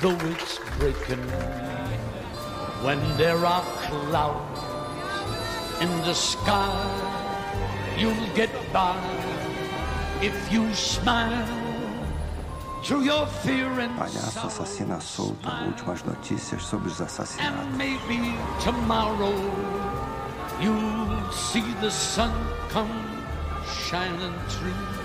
[0.00, 1.26] though it's breaking.
[2.84, 4.60] When there are clouds
[5.80, 6.70] in the sky,
[7.98, 8.96] you'll get by
[10.22, 11.46] if you smile
[12.84, 15.48] through your fear and Palhaço assassina solto.
[15.66, 17.74] Últimas notícias sobre os assassinatos.
[20.60, 22.32] You'll see the sun
[22.70, 22.90] come
[23.66, 24.96] shining through.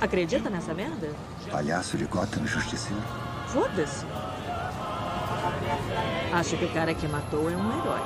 [0.00, 1.08] Acredita nessa merda?
[1.50, 3.02] Palhaço de Gotham Justiceiro.
[3.46, 4.04] Foda-se.
[6.32, 8.00] Acho que o cara que matou é um herói.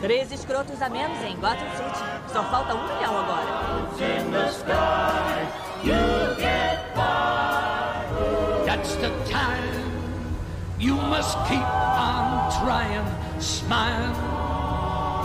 [0.00, 2.02] Três escrotos a menos em Gotham City.
[2.32, 3.50] Só falta um milhão agora.
[10.80, 13.06] You must keep on trying.
[13.40, 14.14] Smile.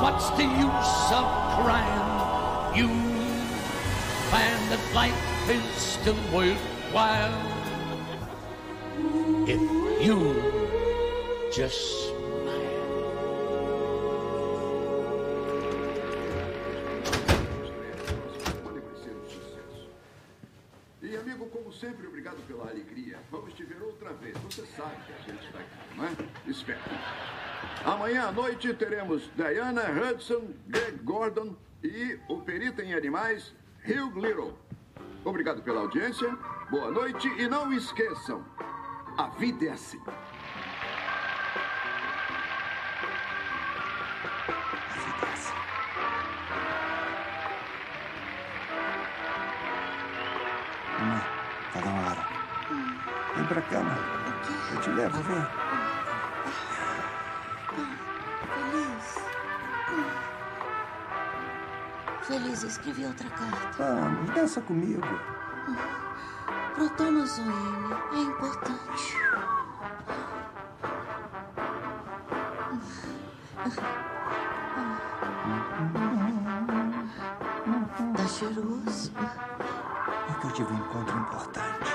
[0.02, 1.26] What's the use of
[1.56, 2.78] crying?
[2.78, 2.90] You
[4.30, 7.56] find that life is still worthwhile
[9.48, 9.62] if
[10.06, 10.18] you
[11.54, 12.05] just
[26.56, 26.80] Espera.
[27.84, 31.54] Amanhã à noite teremos Diana Hudson, Greg Gordon
[31.84, 33.54] e o perito em animais,
[33.86, 34.58] Hugh Little.
[35.26, 36.34] Obrigado pela audiência,
[36.72, 38.46] boa noite e não esqueçam,
[39.18, 40.02] a vida é assim.
[51.00, 51.22] Mamãe,
[51.74, 52.28] tá na hora.
[53.36, 53.98] Vem pra cá, mãe.
[54.74, 55.65] Eu te levo, vem.
[62.28, 63.78] Feliz, escrevi outra carta.
[63.78, 65.02] Vamos, dança comigo.
[66.74, 67.94] Pro Thomas Wayne.
[68.14, 69.18] É importante.
[78.16, 79.12] Tá cheiroso.
[80.28, 81.92] É que eu tive um encontro importante.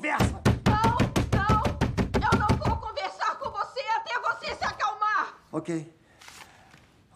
[0.00, 0.42] Conversa!
[0.64, 0.96] Não,
[1.36, 1.62] não!
[2.14, 5.38] Eu não vou conversar com você até você se acalmar!
[5.52, 5.94] Ok.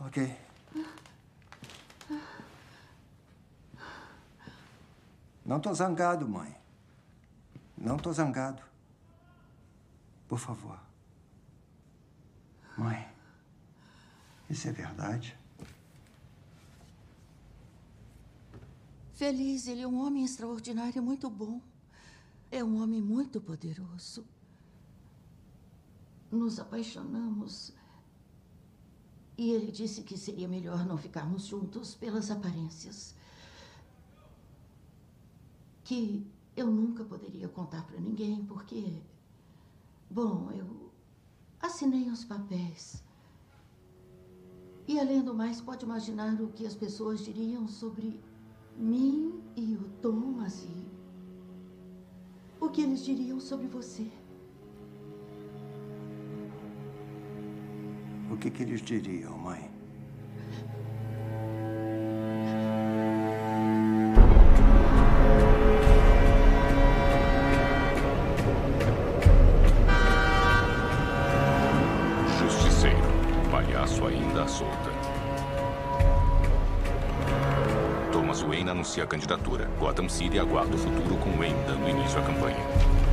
[0.00, 0.38] Ok.
[5.46, 6.54] Não tô zangado, mãe.
[7.76, 8.62] Não tô zangado.
[10.28, 10.78] Por favor.
[12.76, 13.08] Mãe,
[14.50, 15.38] isso é verdade?
[19.14, 21.60] Feliz, ele é um homem extraordinário, muito bom.
[22.54, 24.24] É um homem muito poderoso.
[26.30, 27.74] Nos apaixonamos.
[29.36, 33.12] E ele disse que seria melhor não ficarmos juntos pelas aparências.
[35.82, 36.24] Que
[36.56, 39.02] eu nunca poderia contar para ninguém, porque.
[40.08, 40.92] Bom, eu
[41.60, 43.02] assinei os papéis.
[44.86, 48.22] E além do mais, pode imaginar o que as pessoas diriam sobre
[48.76, 50.83] mim e o Thomas e
[52.64, 54.06] o que eles diriam sobre você.
[58.30, 59.73] O que, que eles diriam, mãe?
[79.14, 79.68] Candidatura.
[79.78, 83.03] Gotham City aguarda o futuro com Wayne dando início à campanha.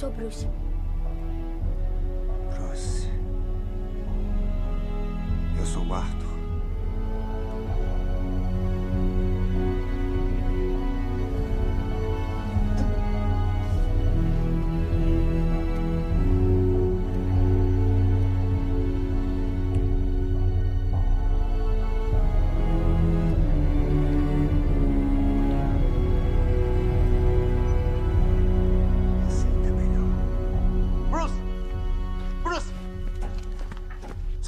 [0.00, 0.59] Sou Bruce.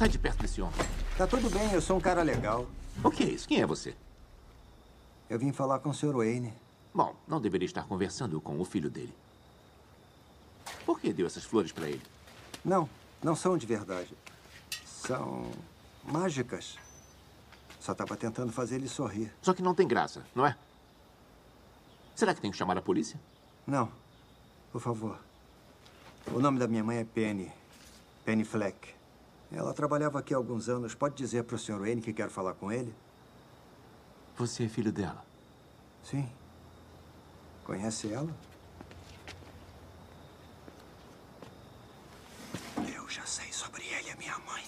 [0.03, 0.75] Sai de perto desse homem.
[1.17, 2.67] Tá tudo bem, eu sou um cara legal.
[3.01, 3.47] O que é isso?
[3.47, 3.95] Quem é você?
[5.29, 6.11] Eu vim falar com o Sr.
[6.17, 6.53] Wayne.
[6.93, 9.15] Bom, não deveria estar conversando com o filho dele.
[10.85, 12.01] Por que deu essas flores para ele?
[12.65, 12.89] Não,
[13.23, 14.13] não são de verdade.
[14.85, 15.49] São
[16.03, 16.77] mágicas.
[17.79, 19.33] Só estava tentando fazer ele sorrir.
[19.41, 20.57] Só que não tem graça, não é?
[22.13, 23.17] Será que tem que chamar a polícia?
[23.65, 23.89] Não,
[24.69, 25.17] por favor.
[26.27, 27.49] O nome da minha mãe é Penny.
[28.25, 29.01] Penny Fleck.
[29.53, 30.95] Ela trabalhava aqui há alguns anos.
[30.95, 31.79] Pode dizer para o Sr.
[31.79, 32.93] Wayne que quero falar com ele?
[34.35, 35.23] Você é filho dela?
[36.03, 36.27] Sim.
[37.63, 38.35] Conhece ela?
[42.95, 44.63] Eu já sei sobre ele e minha mãe.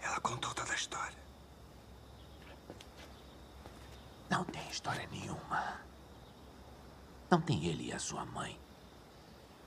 [0.00, 1.18] Ela contou toda a história.
[4.30, 5.80] Não tem história nenhuma.
[7.28, 8.56] Não tem ele e a sua mãe.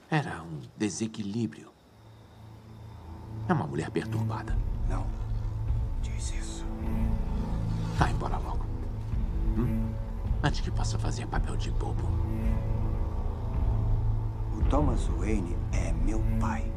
[0.10, 1.77] Era um desequilíbrio.
[3.48, 4.56] É uma mulher perturbada.
[4.90, 5.06] Não.
[6.02, 6.66] Diz isso.
[7.98, 8.66] Vai embora logo.
[9.58, 9.92] Hum?
[10.44, 12.08] Antes que possa fazer papel de bobo.
[14.56, 16.72] O Thomas Wayne é meu pai.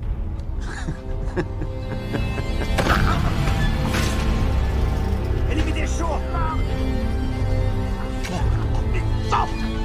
[5.51, 6.19] Ele me deixou!
[8.31, 9.03] Mantenha
[9.33, 9.80] a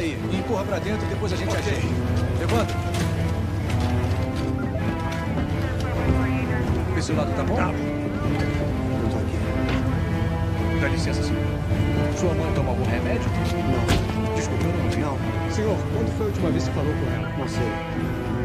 [0.00, 0.18] aí.
[0.32, 1.86] E empurra pra dentro e depois a gente ajeita.
[2.38, 2.74] Levanta.
[6.96, 7.56] Esse lado tá bom?
[7.56, 7.72] Tá.
[10.80, 11.42] Dá licença, senhor.
[12.16, 13.28] Sua mãe toma algum remédio?
[13.30, 14.34] Não.
[14.34, 15.10] Desculpa, eu não.
[15.10, 15.50] Não.
[15.50, 17.28] Senhor, quando foi a última vez que falou com ela?
[17.38, 18.39] Não sei.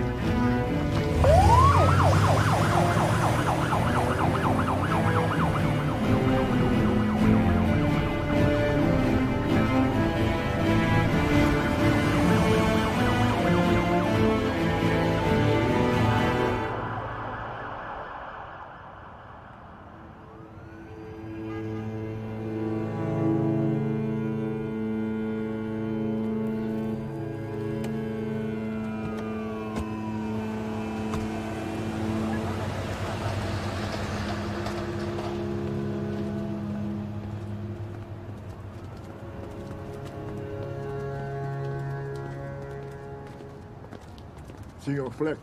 [44.85, 45.09] Sr.
[45.09, 45.39] Fleck.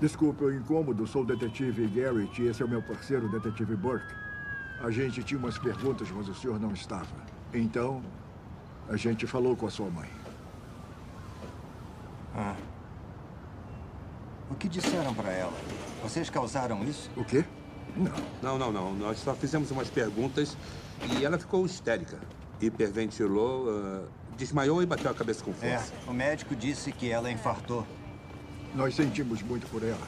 [0.00, 3.76] Desculpe o incômodo, sou o detetive Garrett e esse é o meu parceiro, o detetive
[3.76, 4.14] Burke.
[4.82, 7.06] A gente tinha umas perguntas, mas o senhor não estava.
[7.52, 8.02] Então,
[8.88, 10.08] a gente falou com a sua mãe.
[12.34, 12.56] Ah.
[14.50, 15.52] O que disseram para ela?
[16.02, 17.10] Vocês causaram isso?
[17.14, 17.44] O quê?
[18.42, 18.94] Não, não, não.
[18.94, 20.56] Nós só fizemos umas perguntas
[21.10, 22.18] e ela ficou histérica.
[22.58, 24.08] Hiperventilou, ah,
[24.40, 25.92] desmaiou e bateu a cabeça com É, força.
[26.06, 27.86] o médico disse que ela infartou.
[28.74, 30.06] Nós sentimos muito por ela.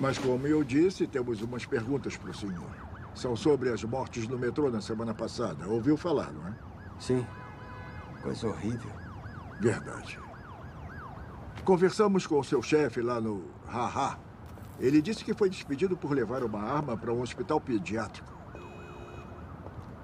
[0.00, 2.70] Mas, como eu disse, temos umas perguntas para o senhor.
[3.14, 5.68] São sobre as mortes no metrô na semana passada.
[5.68, 6.54] Ouviu falar, não é?
[6.98, 7.26] Sim.
[8.22, 8.90] Coisa horrível.
[9.60, 10.18] Verdade.
[11.64, 14.18] Conversamos com o seu chefe lá no Haha.
[14.80, 18.32] Ele disse que foi despedido por levar uma arma para um hospital pediátrico.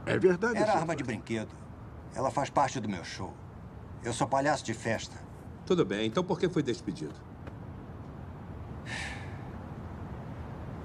[0.05, 0.81] É verdade, Era senhor?
[0.81, 1.49] arma de brinquedo.
[2.15, 3.33] Ela faz parte do meu show.
[4.03, 5.17] Eu sou palhaço de festa.
[5.67, 7.15] Tudo bem, então por que foi despedido?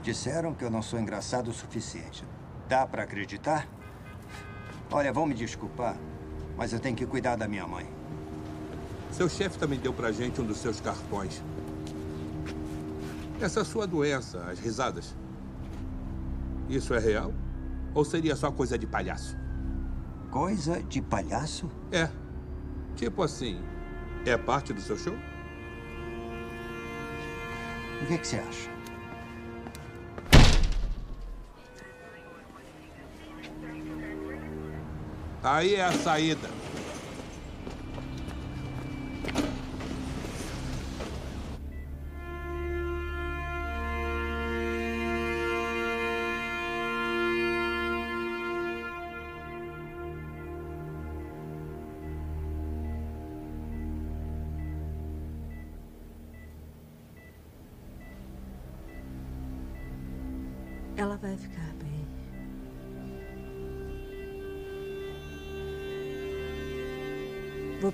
[0.02, 2.26] Disseram que eu não sou engraçado o suficiente.
[2.68, 3.68] Dá pra acreditar?
[4.92, 5.96] Olha, vão me desculpar,
[6.58, 7.90] Mas eu tenho que cuidar da minha mãe.
[9.12, 11.42] Seu chefe também deu pra gente um dos seus cartões.
[13.42, 15.16] Essa sua doença, as risadas.
[16.70, 17.34] Isso é real?
[17.94, 19.38] Ou seria só coisa de palhaço?
[20.34, 21.70] Coisa de palhaço?
[21.92, 22.10] É.
[22.96, 23.62] Tipo assim,
[24.26, 25.14] é parte do seu show?
[28.02, 28.72] O que, que você acha?
[35.44, 36.50] Aí é a saída.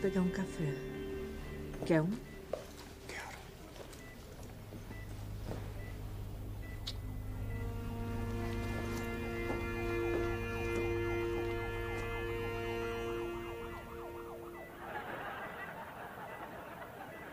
[0.09, 0.73] Pegar um café.
[1.85, 2.09] Quer um?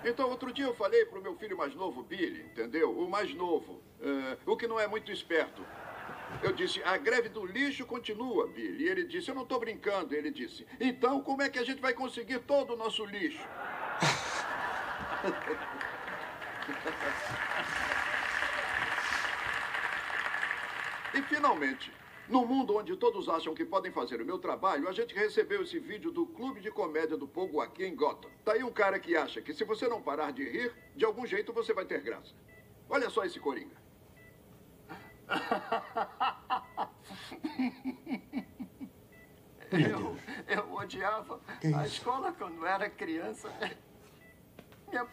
[0.04, 2.96] Então, outro dia eu falei pro meu filho mais novo, Billy, entendeu?
[2.96, 3.82] O mais novo.
[4.00, 5.64] eh, o que não é muito esperto.
[6.42, 8.84] Eu disse, a greve do lixo continua, Billy.
[8.84, 10.14] E ele disse, eu não estou brincando.
[10.14, 13.42] Ele disse, então como é que a gente vai conseguir todo o nosso lixo?
[21.14, 21.92] e finalmente,
[22.28, 25.78] no mundo onde todos acham que podem fazer o meu trabalho, a gente recebeu esse
[25.78, 28.30] vídeo do Clube de Comédia do Pogo aqui em Gotham.
[28.44, 31.24] Tá aí um cara que acha que se você não parar de rir, de algum
[31.24, 32.34] jeito você vai ter graça.
[32.88, 33.85] Olha só esse coringa.
[39.72, 40.16] Eu,
[40.46, 41.40] eu odiava
[41.76, 43.52] a escola quando era criança.
[44.88, 45.06] Minha,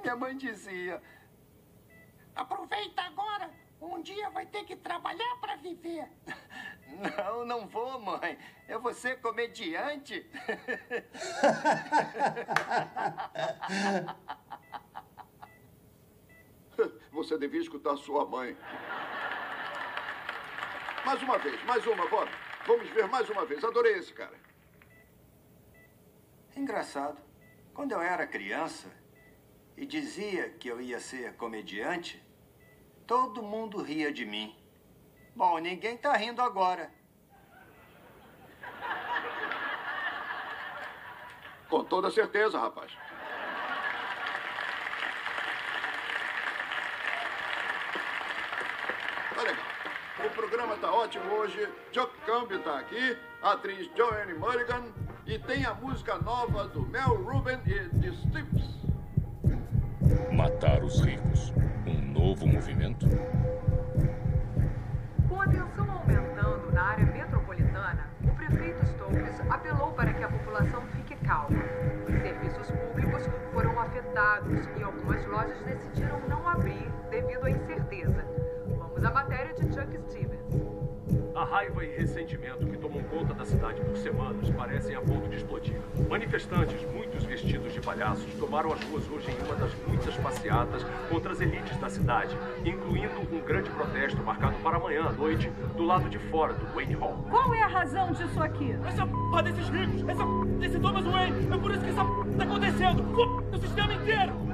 [0.00, 1.02] minha mãe dizia:
[2.34, 3.50] Aproveita agora.
[3.80, 6.08] Um dia vai ter que trabalhar para viver.
[7.18, 8.38] Não, não vou, mãe.
[8.68, 10.24] Eu vou ser comediante.
[17.12, 18.56] Você devia escutar sua mãe.
[21.06, 22.28] Mais uma vez, mais uma, Bob.
[22.66, 23.62] Vamos ver mais uma vez.
[23.62, 24.36] Adorei esse cara.
[26.56, 27.16] Engraçado.
[27.72, 28.88] Quando eu era criança
[29.76, 32.20] e dizia que eu ia ser comediante,
[33.06, 34.58] todo mundo ria de mim.
[35.36, 36.90] Bom, ninguém tá rindo agora.
[41.68, 42.90] Com toda certeza, rapaz.
[49.36, 49.66] Tá legal.
[50.24, 51.66] O programa tá ótimo hoje.
[51.92, 54.84] Chuck Campbell tá aqui, a atriz Joanne Mulligan
[55.26, 58.84] e tem a música nova do Mel Rubin e de Stips.
[60.30, 61.54] Matar os ricos.
[61.86, 63.06] Um novo movimento?
[65.26, 70.82] Com a tensão aumentando na área metropolitana, o prefeito Stokes apelou para que a população
[70.88, 71.62] fique calma.
[72.06, 73.22] Serviços públicos
[73.54, 78.22] foram afetados e algumas lojas decidiram não abrir devido à incerteza.
[78.78, 80.25] Vamos à matéria de Chuck Stevens.
[81.36, 85.36] A raiva e ressentimento que tomam conta da cidade por semanas parecem a ponto de
[85.36, 85.78] explodir.
[86.08, 91.32] Manifestantes, muitos vestidos de palhaços, tomaram as ruas hoje em uma das muitas passeatas contra
[91.32, 92.34] as elites da cidade,
[92.64, 96.94] incluindo um grande protesto marcado para amanhã à noite do lado de fora do Wayne
[96.94, 97.22] Hall.
[97.28, 98.74] Qual é a razão disso aqui?
[98.86, 102.32] Essa porra desses ricos, essa porra desse Thomas Wayne, é por isso que essa porra
[102.38, 103.14] tá acontecendo.
[103.14, 104.45] Porra, o sistema inteiro.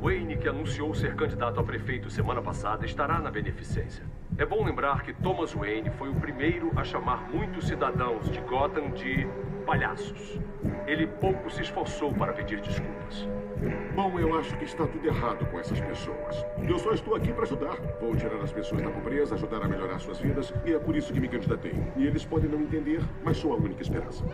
[0.00, 4.04] Wayne, que anunciou ser candidato a prefeito semana passada, estará na beneficência.
[4.36, 8.90] É bom lembrar que Thomas Wayne foi o primeiro a chamar muitos cidadãos de Gotham
[8.90, 9.26] de
[9.66, 10.38] palhaços.
[10.86, 13.28] Ele pouco se esforçou para pedir desculpas.
[13.96, 16.46] Bom, eu acho que está tudo errado com essas pessoas.
[16.62, 17.76] Eu só estou aqui para ajudar.
[18.00, 21.12] Vou tirar as pessoas da pobreza, ajudar a melhorar suas vidas, e é por isso
[21.12, 21.74] que me candidatei.
[21.96, 24.24] E eles podem não entender, mas sou a única esperança.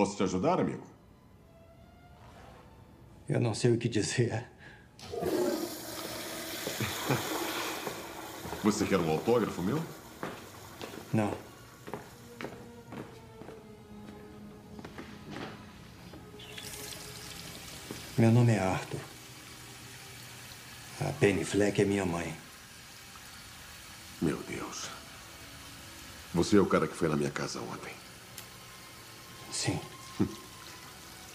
[0.00, 0.82] Posso te ajudar, amigo?
[3.28, 4.46] Eu não sei o que dizer.
[8.64, 9.78] Você quer um autógrafo meu?
[11.12, 11.30] Não.
[18.16, 19.00] Meu nome é Arthur.
[21.02, 22.34] A Penny Fleck é minha mãe.
[24.22, 24.88] Meu Deus.
[26.32, 27.92] Você é o cara que foi na minha casa ontem.
[29.52, 29.78] Sim.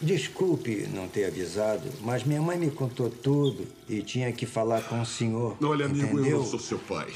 [0.05, 5.01] Desculpe não ter avisado, mas minha mãe me contou tudo e tinha que falar com
[5.01, 5.57] o senhor.
[5.63, 6.25] Olha, amigo, entendeu?
[6.33, 7.11] eu não sou seu pai.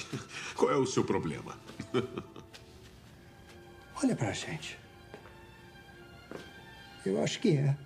[0.55, 1.55] Qual é o seu problema?
[4.03, 4.75] Olha pra gente.
[7.05, 7.77] Eu acho que é.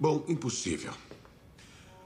[0.00, 0.92] Bom, impossível.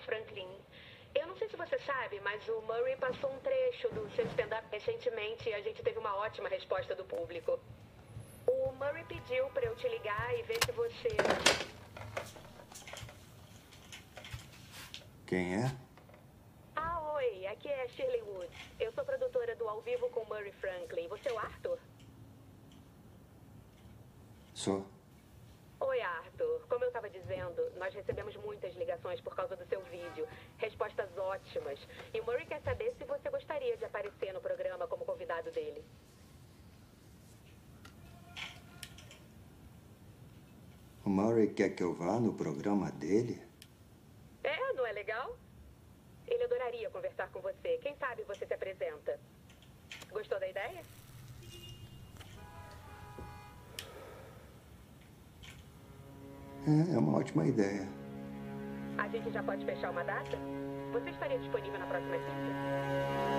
[0.03, 0.49] Franklin.
[1.15, 4.65] Eu não sei se você sabe, mas o Murray passou um trecho do seu stand-up
[4.71, 7.59] recentemente e a gente teve uma ótima resposta do público.
[8.47, 11.09] O Murray pediu pra eu te ligar e ver se você.
[15.27, 15.75] Quem é?
[16.75, 18.57] Ah, oi, aqui é Shirley Woods.
[18.80, 21.07] Eu sou produtora do Ao Vivo com Murray Franklin.
[21.07, 21.80] Você é o Arthur?
[24.53, 24.85] Sou.
[25.80, 26.65] Oi, Arthur.
[26.67, 30.27] Como eu estava dizendo, nós recebemos muitas ligações por causa do seu vídeo.
[30.57, 31.79] Respostas ótimas.
[32.13, 35.83] E o Murray quer saber se você gostaria de aparecer no programa como convidado dele.
[41.05, 43.41] O Murray quer que eu vá no programa dele?
[44.43, 45.37] É, não é legal?
[46.27, 47.77] Ele adoraria conversar com você.
[47.81, 49.19] Quem sabe você se apresenta.
[50.11, 50.81] Gostou da ideia?
[56.68, 57.88] É, é uma ótima ideia.
[58.98, 60.38] A gente já pode fechar uma data?
[60.94, 63.32] Você estaria disponível na próxima quinta?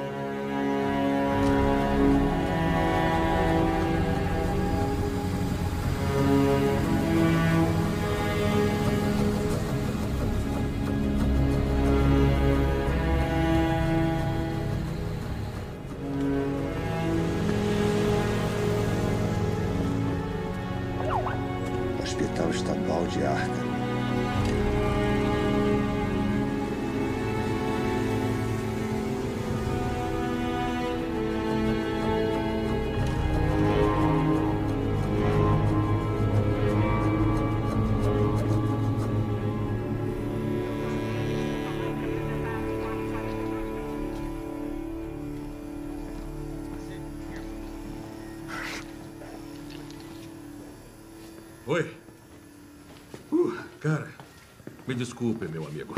[54.94, 55.92] Me desculpe, meu amigo.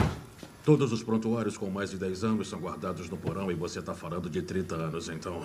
[0.65, 3.95] Todos os prontuários com mais de 10 anos são guardados no porão e você está
[3.95, 5.45] falando de 30 anos, então.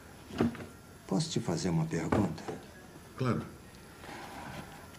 [1.06, 2.42] Posso te fazer uma pergunta?
[3.18, 3.42] Claro.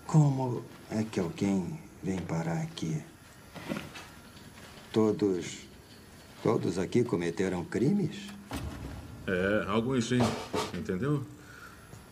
[0.05, 3.01] Como é que alguém vem parar aqui?
[4.93, 5.57] Todos.
[6.43, 8.27] Todos aqui cometeram crimes?
[9.25, 10.19] É, alguns sim,
[10.77, 11.25] entendeu?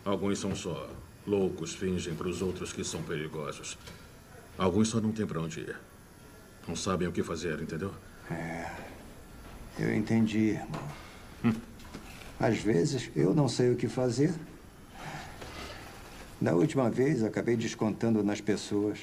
[0.04, 0.90] Alguns são só
[1.24, 3.78] loucos, fingem para os outros que são perigosos.
[4.58, 5.76] Alguns só não têm para onde ir.
[6.66, 7.94] Não sabem o que fazer, entendeu?
[8.30, 8.70] É.
[9.78, 11.62] Eu entendi, irmão.
[12.40, 14.32] Às vezes eu não sei o que fazer.
[16.40, 19.00] Da última vez acabei descontando nas pessoas.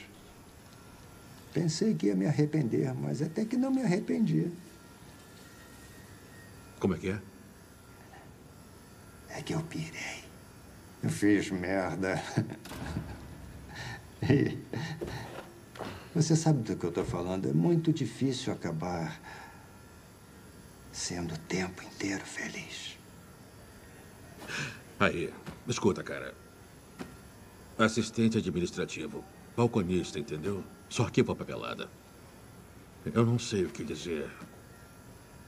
[1.53, 4.51] Pensei que ia me arrepender, mas até que não me arrependi.
[6.79, 7.19] Como é que é?
[9.29, 10.23] É que eu pirei.
[11.03, 12.21] Eu fiz merda.
[14.29, 14.57] E
[16.13, 17.49] você sabe do que eu estou falando?
[17.49, 19.19] É muito difícil acabar
[20.91, 22.97] sendo o tempo inteiro feliz.
[24.99, 25.33] Aí,
[25.67, 26.35] escuta, cara.
[27.77, 29.23] Assistente administrativo,
[29.57, 30.63] balconista, entendeu?
[30.87, 31.89] Só arquiva a papelada.
[33.11, 34.29] Eu não sei o que dizer,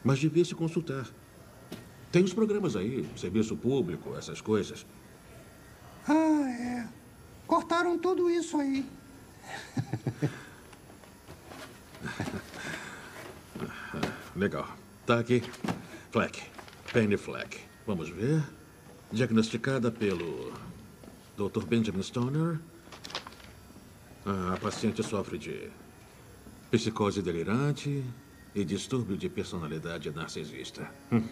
[0.04, 1.08] mas devia se consultar.
[2.12, 4.86] Tem os programas aí, serviço público, essas coisas.
[6.08, 6.88] Ah, é.
[7.46, 8.86] Cortaram tudo isso aí.
[14.36, 14.68] Legal.
[15.06, 15.44] Tá aqui.
[16.12, 16.42] Fleck.
[16.92, 17.60] Penny Fleck.
[17.86, 18.44] Vamos ver.
[19.12, 20.52] Diagnosticada pelo
[21.38, 21.66] Dr.
[21.66, 22.60] Benjamin Stoner.
[24.26, 25.70] A paciente sofre de
[26.72, 28.04] psicose delirante
[28.56, 30.90] e distúrbio de personalidade narcisista.
[31.12, 31.24] Hum.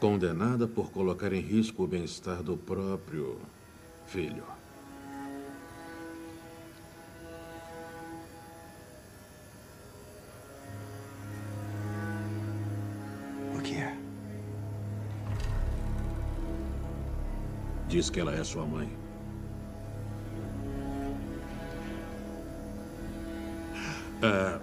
[0.00, 3.40] Condenada por colocar em risco o bem-estar do próprio
[4.06, 4.44] filho.
[17.92, 18.90] Diz que ela é sua mãe.
[24.22, 24.58] Ah,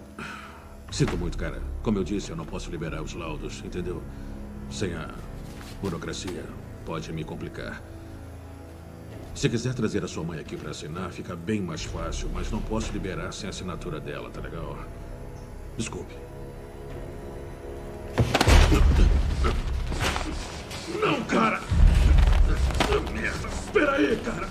[0.89, 1.61] sinto muito, cara.
[1.83, 4.01] Como eu disse, eu não posso liberar os laudos, entendeu?
[4.71, 5.13] Sem a
[5.79, 6.43] burocracia,
[6.83, 7.79] pode me complicar.
[9.35, 12.63] Se quiser trazer a sua mãe aqui para assinar, fica bem mais fácil, mas não
[12.63, 14.75] posso liberar sem a assinatura dela, tá legal?
[15.77, 16.15] Desculpe.
[20.99, 21.68] Não, cara!
[23.35, 24.49] Espera aí, cara!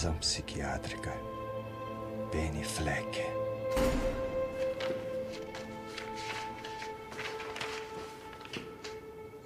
[0.00, 1.12] Divisão Psiquiátrica.
[2.32, 3.20] Penny Fleck.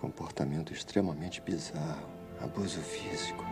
[0.01, 2.09] Comportamento extremamente bizarro.
[2.41, 3.45] Abuso físico.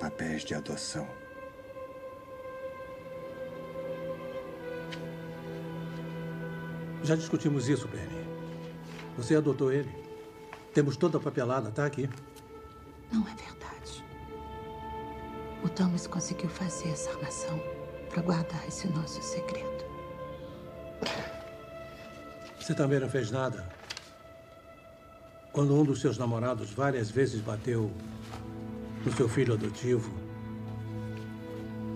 [0.00, 1.06] Papéis de adoção.
[7.04, 8.21] Já discutimos isso, Penny.
[9.16, 9.90] Você adotou ele.
[10.72, 12.08] Temos toda a papelada, tá aqui.
[13.12, 14.04] Não é verdade.
[15.62, 17.60] O Thomas conseguiu fazer essa armação
[18.08, 19.84] para guardar esse nosso segredo.
[22.58, 23.68] Você também não fez nada.
[25.52, 27.90] Quando um dos seus namorados várias vezes bateu
[29.04, 30.10] no seu filho adotivo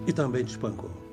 [0.06, 1.05] e também te espancou.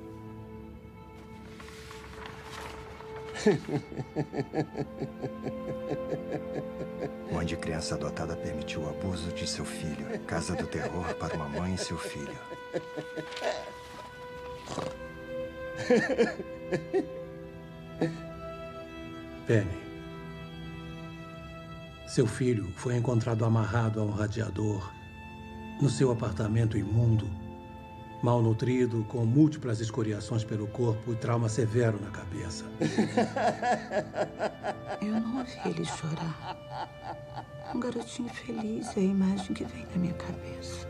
[7.34, 10.20] Onde criança adotada permitiu o abuso de seu filho.
[10.28, 12.38] Casa do terror para uma mãe e seu filho.
[19.48, 19.84] Penny.
[22.08, 24.94] Seu filho foi encontrado amarrado a um radiador
[25.82, 27.28] no seu apartamento imundo,
[28.24, 32.64] malnutrido, com múltiplas escoriações pelo corpo e trauma severo na cabeça.
[35.02, 36.58] Eu não ouvi ele chorar.
[37.76, 40.88] Um garotinho feliz é a imagem que vem na minha cabeça.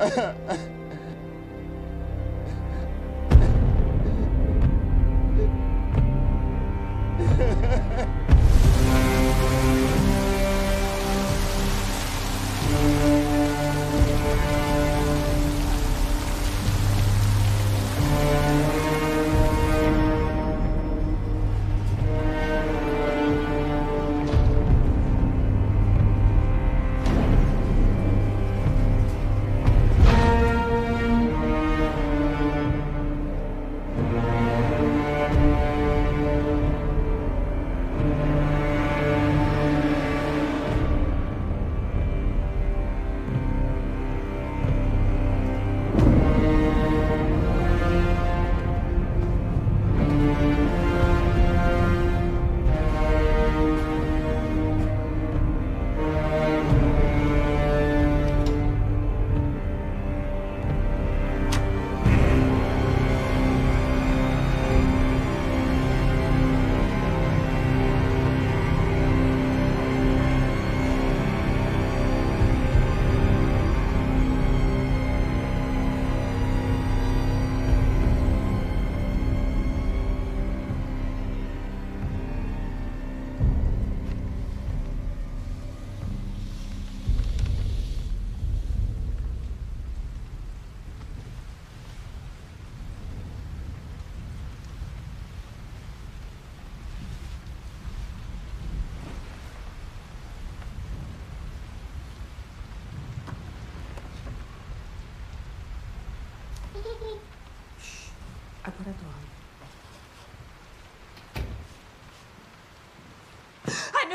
[0.00, 0.66] Agora
[7.20, 8.19] Ha ha ha ha!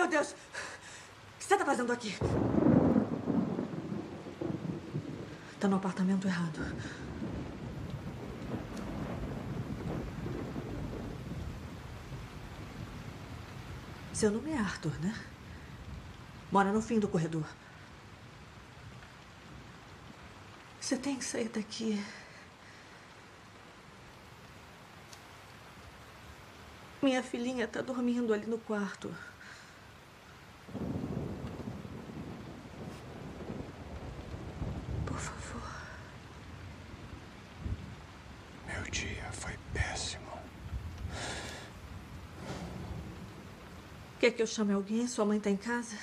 [0.05, 0.31] Meu Deus!
[0.33, 0.35] O
[1.39, 2.15] que você tá fazendo aqui?
[5.59, 6.59] Tá no apartamento errado.
[14.13, 15.13] Seu nome é Arthur, né?
[16.51, 17.45] Mora no fim do corredor.
[20.79, 21.99] Você tem que sair daqui.
[27.01, 29.11] Minha filhinha tá dormindo ali no quarto.
[35.05, 35.61] Por favor.
[38.67, 40.25] Meu dia foi péssimo.
[44.19, 45.07] Quer que eu chame alguém?
[45.07, 45.95] Sua mãe tá em casa?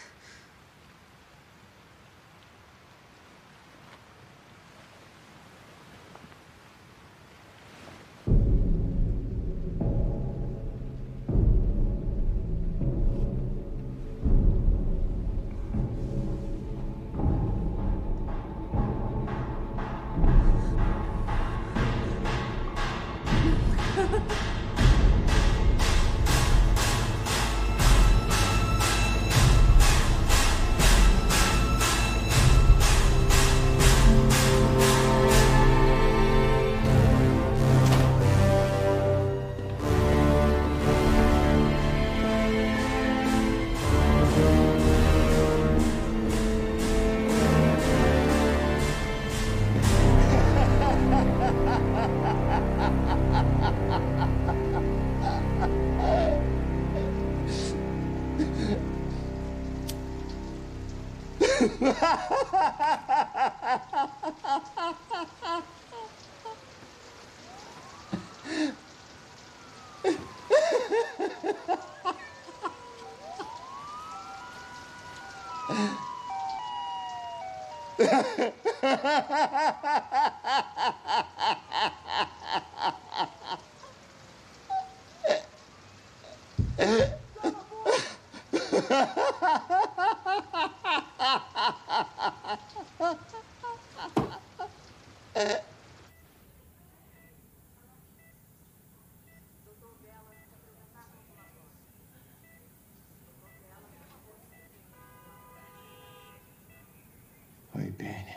[107.99, 108.37] Benny.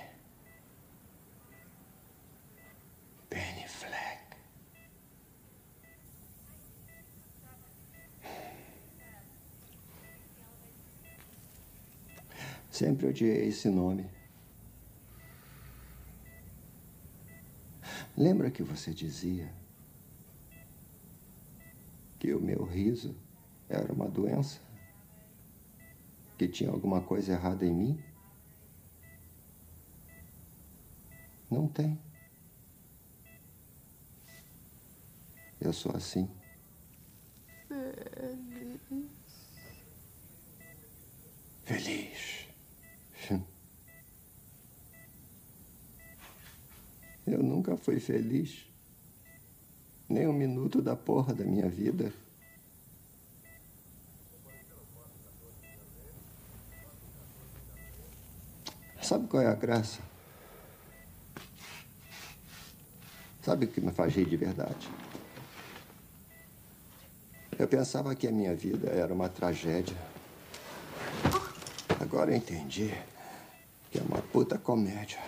[3.29, 4.37] Benny Fleck.
[12.71, 14.09] Sempre odiei esse nome.
[18.17, 19.51] Lembra que você dizia
[22.19, 23.15] que o meu riso
[23.69, 24.65] era uma doença?
[26.37, 28.03] que tinha alguma coisa errada em mim?
[31.49, 31.99] Não tem.
[35.59, 36.29] Eu sou assim.
[41.63, 42.45] Feliz.
[47.25, 48.65] Eu nunca fui feliz.
[50.07, 52.13] Nem um minuto da porra da minha vida.
[59.01, 60.01] Sabe qual é a graça?
[63.45, 64.89] Sabe o que me faz rir de verdade?
[67.59, 69.95] Eu pensava que a minha vida era uma tragédia.
[72.01, 72.91] Agora eu entendi
[73.91, 75.19] que é uma puta comédia.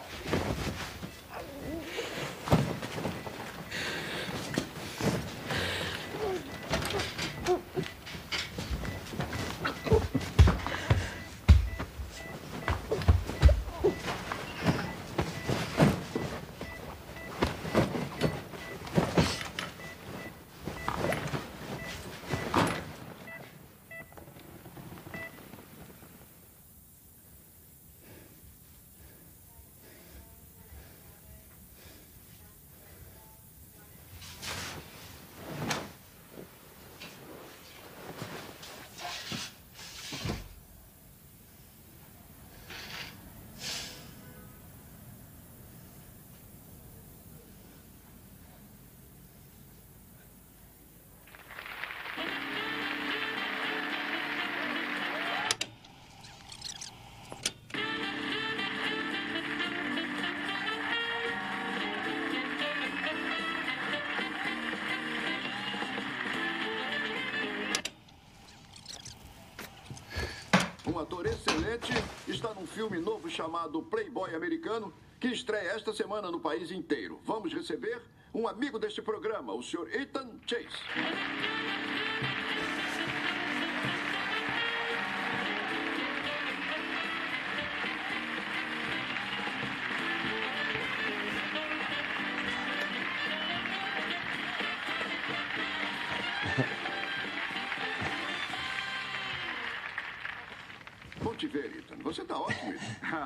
[72.78, 77.20] Filme novo chamado Playboy Americano, que estreia esta semana no país inteiro.
[77.26, 77.99] Vamos receber
[78.32, 79.90] um amigo deste programa, o Sr.
[79.95, 81.86] Ethan Chase.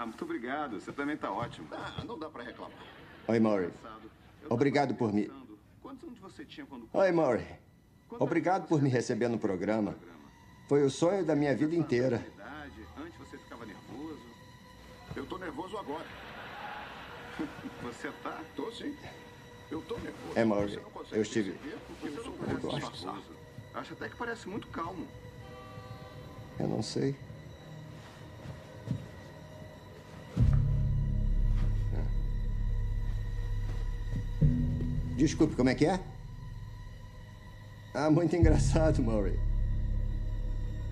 [0.02, 0.80] Ah, muito obrigado.
[0.80, 1.68] Você também está ótimo.
[1.72, 2.76] Ah, não dá para reclamar.
[3.28, 3.69] Oi, Maury.
[4.49, 5.32] Obrigado por me.
[5.80, 6.90] Quantos anos você tinha quando...
[6.91, 7.45] Oi, Maury.
[8.10, 9.95] Obrigado por me receber no programa.
[10.68, 12.26] Foi o sonho da minha vida inteira.
[12.98, 14.19] Antes você ficava nervoso.
[15.15, 16.06] Eu tô nervoso agora.
[17.84, 18.41] Você tá?
[18.56, 18.95] Tô sim.
[19.69, 20.34] Eu tô nervoso.
[20.36, 20.72] É, Maury.
[20.72, 21.60] Você não consegue Eu estive.
[22.03, 23.23] eu gosto.
[23.73, 25.07] Acho até que parece muito calmo.
[26.60, 27.15] Eu não sei.
[35.22, 35.99] Desculpe, como é que é?
[37.93, 39.39] Ah, muito engraçado, Murray.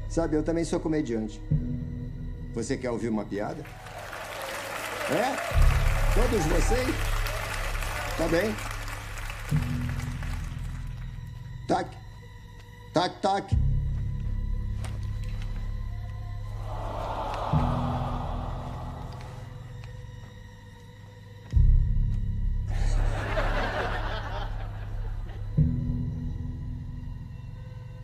[0.08, 1.42] Sabe, eu também sou comediante.
[2.54, 3.66] Você quer ouvir uma piada?
[5.10, 5.34] É?
[6.14, 6.96] Todos vocês?
[8.20, 8.56] Tá bem.
[11.68, 11.90] Tac.
[12.94, 13.69] Tac, tac.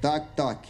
[0.05, 0.67] Tac, tac.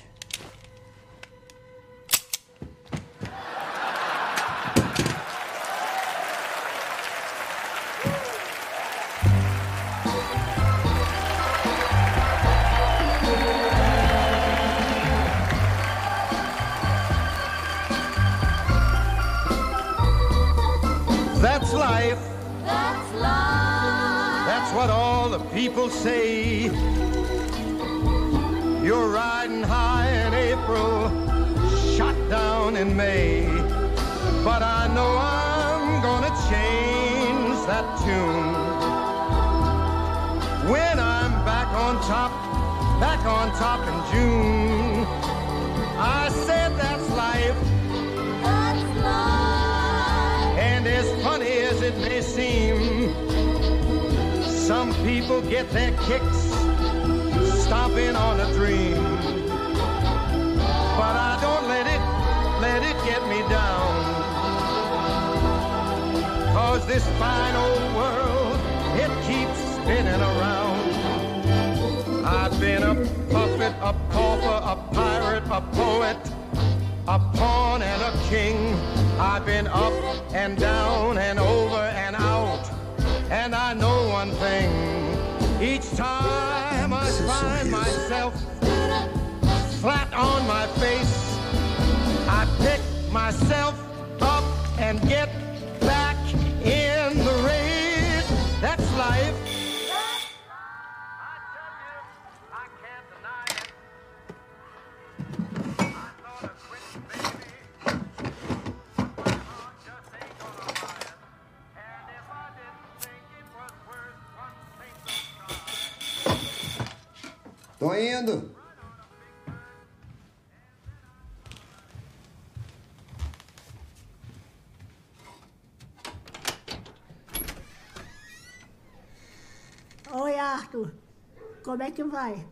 [131.95, 132.45] Que vai?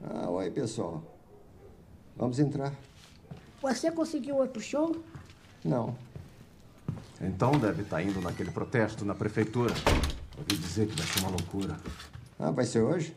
[0.00, 1.02] Ah, oi, pessoal.
[2.16, 2.72] Vamos entrar?
[3.60, 5.04] Você conseguiu outro show?
[5.64, 5.96] Não.
[7.20, 9.74] Então deve estar indo naquele protesto na prefeitura.
[10.38, 11.76] Ouvi dizer que vai ser uma loucura.
[12.38, 13.16] Ah, vai ser hoje?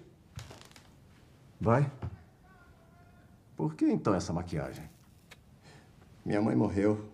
[1.62, 1.92] Vai?
[3.56, 4.90] Por que então essa maquiagem?
[6.26, 7.08] Minha mãe morreu.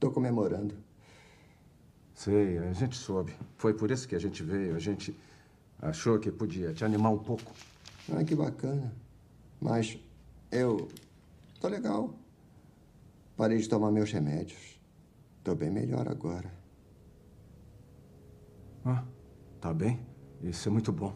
[0.00, 0.76] Tô comemorando.
[2.14, 3.34] Sei, a gente soube.
[3.56, 4.74] Foi por isso que a gente veio.
[4.74, 5.16] A gente
[5.80, 7.52] achou que podia te animar um pouco.
[8.12, 8.92] Ah, que bacana.
[9.60, 9.98] Mas
[10.50, 10.88] eu
[11.60, 12.14] tô legal.
[13.36, 14.80] Parei de tomar meus remédios.
[15.42, 16.50] Tô bem melhor agora.
[18.84, 19.02] Ah,
[19.60, 20.00] tá bem?
[20.42, 21.14] Isso é muito bom.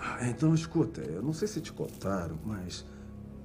[0.00, 2.86] Ah, Então, escuta, eu não sei se te contaram, mas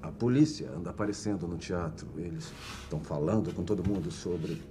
[0.02, 2.08] a polícia anda aparecendo no teatro.
[2.18, 2.52] Eles
[2.84, 4.62] estão falando com todo mundo sobre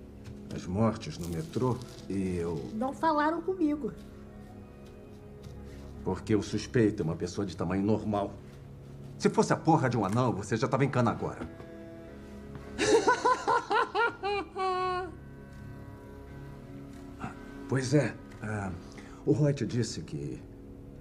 [0.55, 1.77] as mortes no metrô
[2.09, 2.57] e eu.
[2.75, 3.93] Não falaram comigo.
[6.05, 8.35] Porque o suspeito é uma pessoa de tamanho normal.
[9.18, 11.48] Se fosse a porra de um anão, você já tava em cana agora.
[17.66, 18.14] Pois é.
[18.43, 18.70] ah,
[19.26, 20.40] o te disse que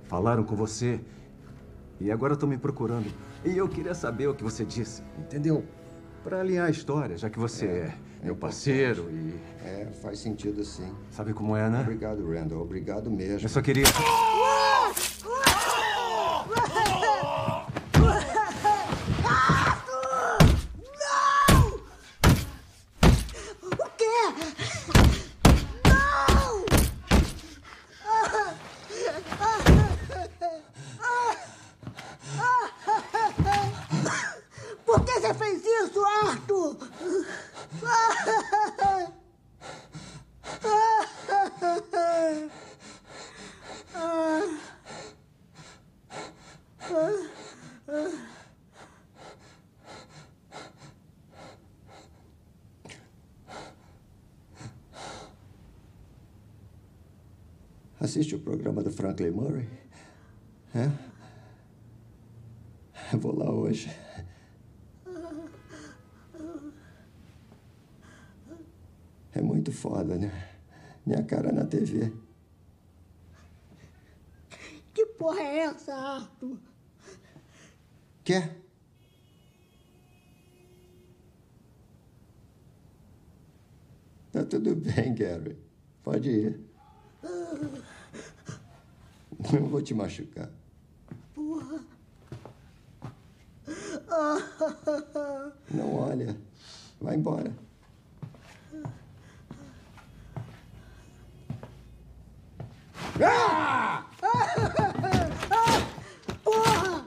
[0.05, 0.99] falaram com você
[1.99, 3.11] e agora estão me procurando.
[3.45, 5.63] E eu queria saber o que você disse, entendeu?
[6.23, 7.93] Para alinhar a história, já que você é,
[8.23, 9.35] meu parceiro e.
[9.63, 10.89] É, faz sentido sim.
[11.11, 11.81] Sabe como é, né?
[11.81, 12.61] Obrigado, Randall.
[12.61, 13.45] Obrigado mesmo.
[13.45, 13.83] Eu só queria.
[58.93, 59.67] Franklin Murray?
[60.75, 60.89] É?
[63.17, 63.89] Vou lá hoje.
[69.33, 70.31] É muito foda, né?
[71.05, 72.13] Minha cara na TV.
[74.93, 76.57] Que porra é essa, Arthur?
[78.23, 78.55] Quer?
[84.31, 85.57] Tá tudo bem, Gary.
[86.03, 86.72] Pode ir.
[89.53, 90.49] Não vou te machucar.
[91.35, 91.79] Porra.
[95.69, 96.35] Não olha.
[96.99, 97.53] Vai embora.
[103.21, 104.05] Ah!
[106.43, 107.05] Porra!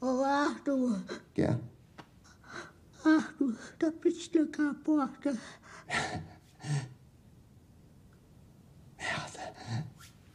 [0.00, 1.04] Ô, Arthur.
[1.34, 1.60] Quer?
[3.04, 4.10] Arthur, dá pra
[4.84, 5.38] destrancar a porta?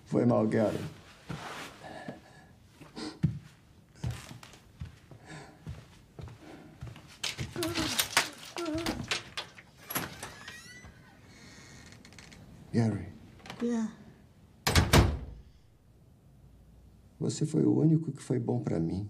[0.05, 0.79] Foi mal, Gary.
[12.73, 13.07] Gary,
[13.63, 13.87] É.
[17.19, 19.09] você foi o único que foi bom pra mim.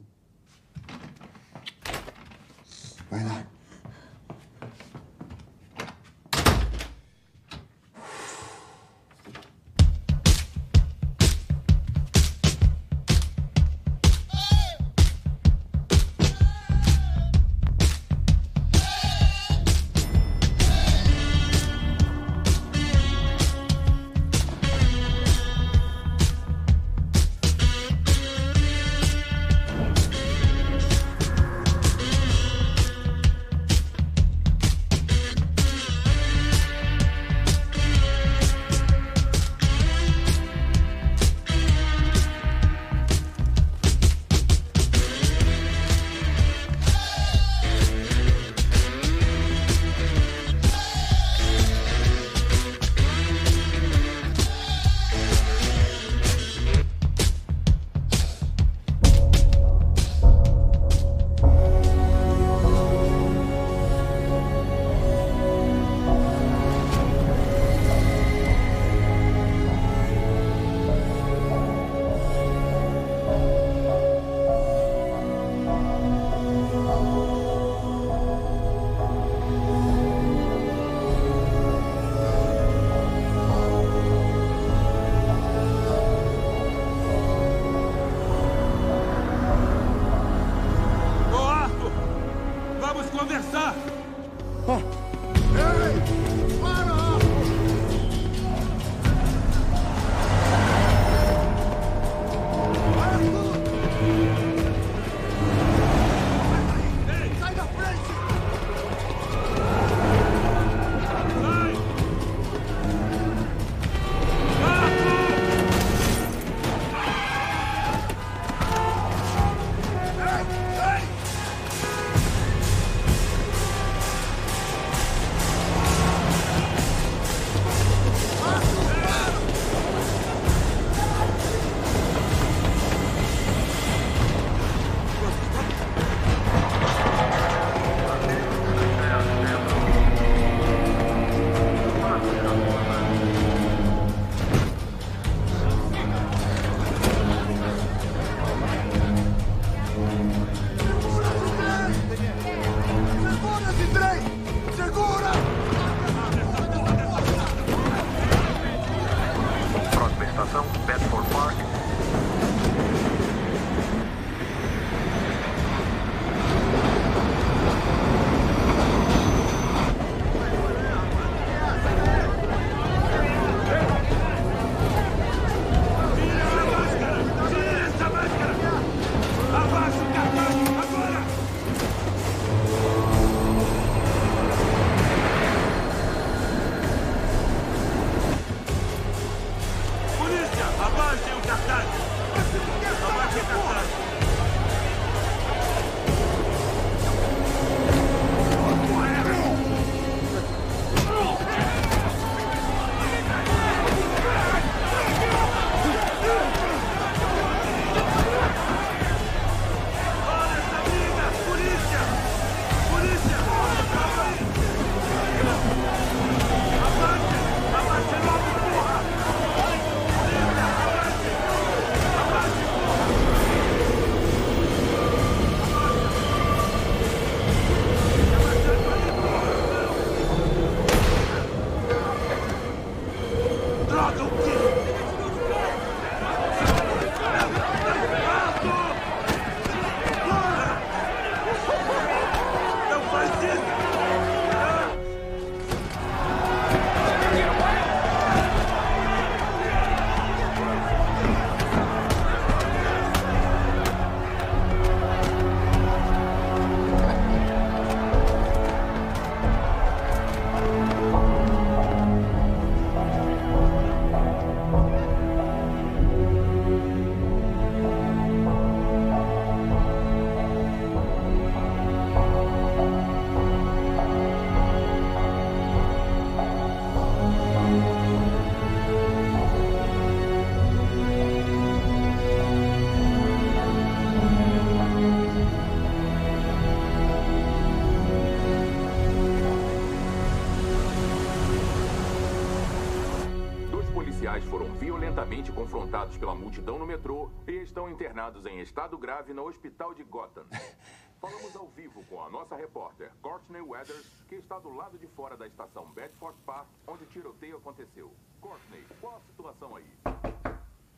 [297.80, 300.46] Estão internados em estado grave no hospital de Gotham.
[301.22, 305.38] Falamos ao vivo com a nossa repórter, Courtney Weathers, que está do lado de fora
[305.38, 308.14] da estação Bedford Park, onde o tiroteio aconteceu.
[308.42, 309.86] Courtney, qual a situação aí?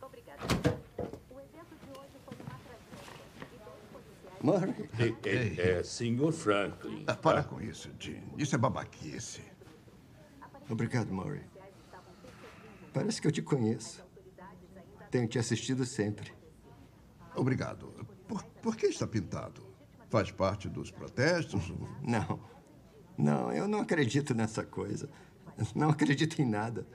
[0.02, 0.42] Obrigada.
[1.30, 3.26] O evento de hoje foi uma tragédia.
[3.52, 4.44] E dois policiais...
[4.44, 5.20] Murray.
[5.24, 7.04] É, é, senhor Franklin.
[7.06, 8.24] Ah, para com isso, Jim.
[8.38, 9.44] Isso é babaquice.
[10.68, 11.46] Obrigado, Murray.
[12.92, 14.04] Parece que eu te conheço.
[15.12, 16.41] Tenho te assistido sempre.
[17.36, 17.94] Obrigado.
[18.28, 19.66] Por, por que está pintado?
[20.10, 21.74] Faz parte dos protestos?
[22.02, 22.40] Não.
[23.18, 25.10] Não, eu não acredito nessa coisa.
[25.76, 26.88] Não acredito em nada.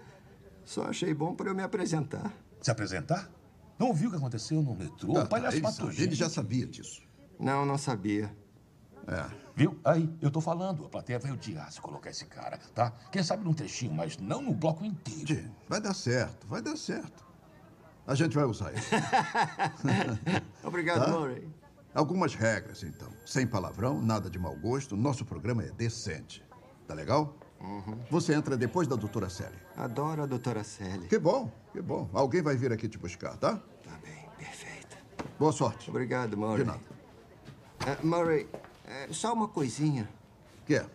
[0.65, 2.33] Só achei bom para eu me apresentar.
[2.61, 3.31] Se apresentar?
[3.79, 5.13] Não ouviu o que aconteceu no metrô?
[5.13, 7.03] Tá, o palhaço ele, matou sabe, ele já sabia disso.
[7.39, 8.35] Não, não sabia.
[9.07, 9.31] É.
[9.55, 9.79] Viu?
[9.85, 10.85] Aí, eu tô falando.
[10.85, 12.93] A plateia vai odiar se colocar esse cara, tá?
[13.13, 15.51] Quem sabe num trechinho, mas não no bloco inteiro.
[15.69, 17.26] Vai dar certo, vai dar certo.
[18.07, 18.91] A gente vai usar isso.
[20.65, 21.11] Obrigado, Tá?
[21.11, 21.49] Murray.
[21.95, 23.09] Algumas regras, então.
[23.25, 24.97] Sem palavrão, nada de mau gosto.
[24.97, 26.45] Nosso programa é decente.
[26.87, 27.35] Tá legal?
[28.11, 29.57] Você entra depois da doutora Sally.
[29.77, 31.09] Adoro a doutora Sally.
[31.09, 32.09] Que bom, que bom.
[32.13, 33.57] Alguém vai vir aqui te buscar, tá?
[33.83, 34.97] Tá bem, perfeito.
[35.39, 35.89] Boa sorte.
[35.91, 36.59] Obrigado, Murray.
[36.59, 36.81] De nada.
[37.81, 38.47] Ah, Murray,
[38.85, 40.09] é, só uma coisinha.
[40.67, 40.87] Que é?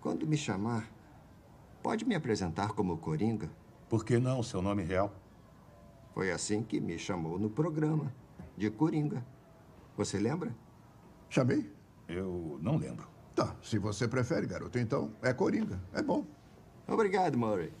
[0.00, 0.88] Quando me chamar,
[1.82, 3.50] pode me apresentar como Coringa?
[3.88, 4.42] Por que não?
[4.42, 5.12] Seu nome real?
[6.14, 8.12] Foi assim que me chamou no programa,
[8.56, 9.24] de Coringa.
[9.96, 10.54] Você lembra?
[11.28, 11.70] Chamei?
[12.08, 13.08] Eu não lembro.
[13.34, 15.80] Tá, se você prefere, garoto, então é Coringa.
[15.92, 16.26] É bom.
[16.86, 17.72] Obrigado, Murray.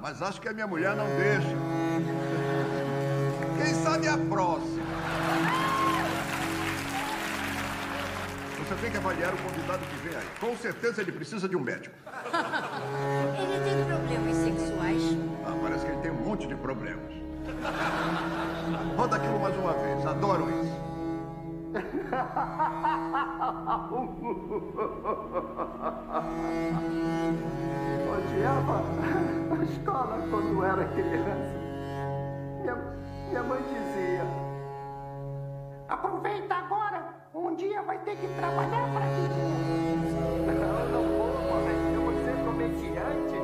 [0.00, 1.48] Mas acho que a minha mulher não deixa.
[3.56, 4.84] Quem sabe a próxima.
[8.58, 10.26] Você tem que avaliar o convidado que vem aí.
[10.38, 11.96] Com certeza ele precisa de um médico.
[13.38, 15.02] Ele tem problemas sexuais?
[15.46, 17.10] Ah, parece que ele tem um monte de problemas.
[18.98, 20.06] Roda aquilo mais uma vez.
[20.06, 20.84] Adoro isso.
[28.34, 28.82] Odiava
[29.52, 31.54] a escola quando era criança.
[32.60, 32.74] Minha,
[33.28, 34.26] minha mãe dizia:
[35.88, 39.38] Aproveita agora, um dia vai ter que trabalhar para viver.
[40.60, 43.38] Não, não vou, mãe, eu vou ser comediante.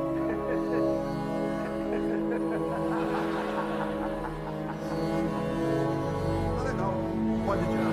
[6.57, 6.93] Tá legal.
[7.45, 7.91] Pode tirar.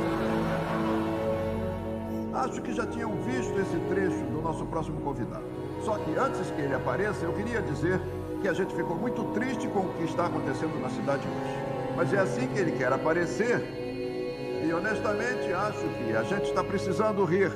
[2.44, 5.57] Acho que já tinham visto esse trecho do nosso próximo convidado.
[5.84, 8.00] Só que antes que ele apareça, eu queria dizer
[8.40, 11.68] que a gente ficou muito triste com o que está acontecendo na cidade hoje.
[11.96, 13.60] Mas é assim que ele quer aparecer.
[14.64, 17.50] E honestamente acho que a gente está precisando rir.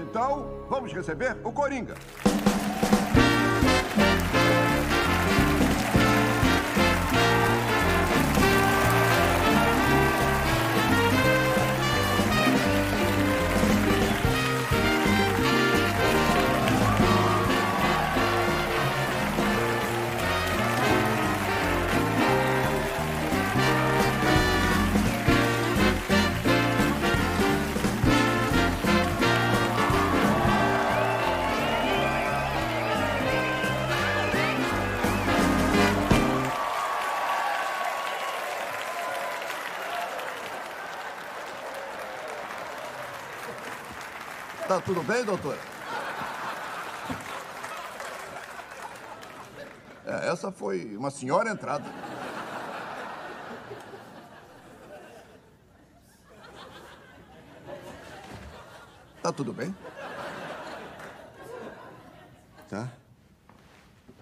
[0.00, 1.94] Então, vamos receber o Coringa.
[44.84, 45.58] Tudo bem, doutora?
[50.06, 51.84] É, essa foi uma senhora entrada.
[59.22, 59.74] Tá tudo bem?
[62.68, 62.90] Tá?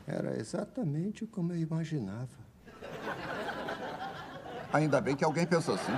[0.06, 2.28] Era exatamente como eu imaginava.
[4.72, 5.92] Ainda bem que alguém pensou assim.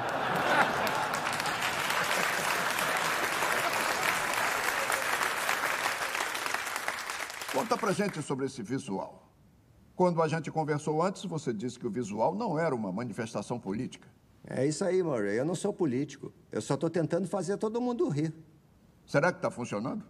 [7.54, 9.30] Conta pra gente sobre esse visual.
[9.94, 14.08] Quando a gente conversou antes, você disse que o visual não era uma manifestação política.
[14.44, 15.38] É isso aí, Murray.
[15.38, 16.32] Eu não sou político.
[16.50, 18.34] Eu só tô tentando fazer todo mundo rir.
[19.06, 20.04] Será que tá funcionando?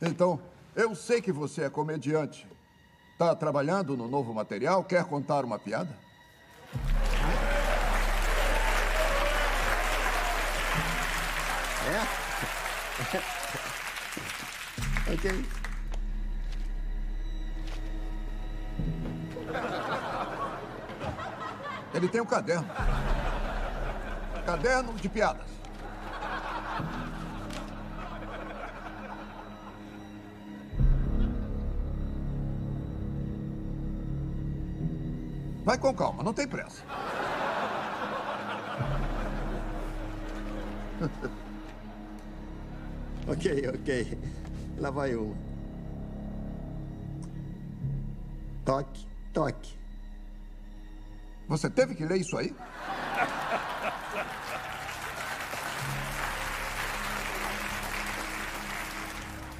[0.00, 0.38] Então,
[0.76, 2.46] eu sei que você é comediante.
[3.18, 4.84] Tá trabalhando no novo material?
[4.84, 6.03] Quer contar uma piada?
[11.94, 12.00] É?
[15.12, 15.46] ok.
[21.94, 22.66] Ele tem um caderno.
[24.44, 25.46] Caderno de piadas.
[35.64, 36.82] Vai com calma, não tem pressa.
[43.28, 44.18] ok, ok.
[44.78, 45.36] Lá vai uma.
[48.64, 49.78] Toque, toque.
[51.48, 52.54] Você teve que ler isso aí?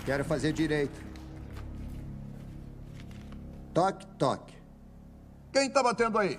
[0.05, 1.03] Quero fazer direito.
[3.73, 4.55] Toque, toque.
[5.53, 6.39] Quem tá batendo aí?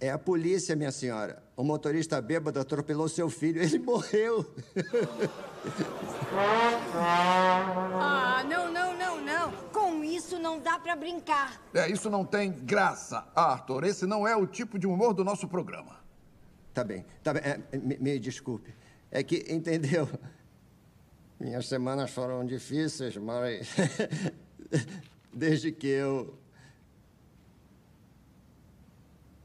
[0.00, 1.43] É a polícia, minha senhora.
[1.56, 3.62] O motorista bêbado atropelou seu filho.
[3.62, 4.44] Ele morreu.
[7.86, 9.52] Ah, não, não, não, não.
[9.72, 11.60] Com isso não dá pra brincar.
[11.72, 13.84] É, isso não tem graça, Arthur.
[13.84, 16.02] Esse não é o tipo de humor do nosso programa.
[16.72, 17.42] Tá bem, tá bem.
[17.44, 18.74] É, me, me desculpe.
[19.10, 20.08] É que, entendeu?
[21.38, 23.68] Minhas semanas foram difíceis, mas.
[25.32, 26.36] Desde que eu.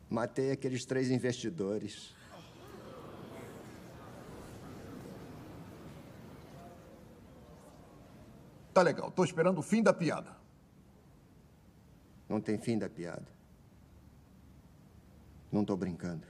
[0.10, 2.16] Matei aqueles três investidores.
[8.74, 10.36] Tá legal, tô esperando o fim da piada.
[12.28, 13.28] Não tem fim da piada.
[15.52, 16.26] Não tô brincando.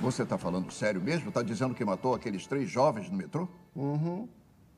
[0.00, 1.30] Você tá falando sério mesmo?
[1.30, 3.48] Tá dizendo que matou aqueles três jovens no metrô?
[3.74, 4.28] Uhum.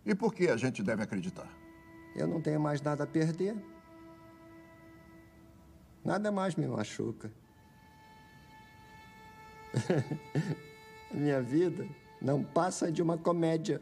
[0.05, 1.49] E por que a gente deve acreditar?
[2.15, 3.57] Eu não tenho mais nada a perder.
[6.05, 7.31] Nada mais me machuca.
[11.11, 11.87] Minha vida
[12.21, 13.81] não passa de uma comédia.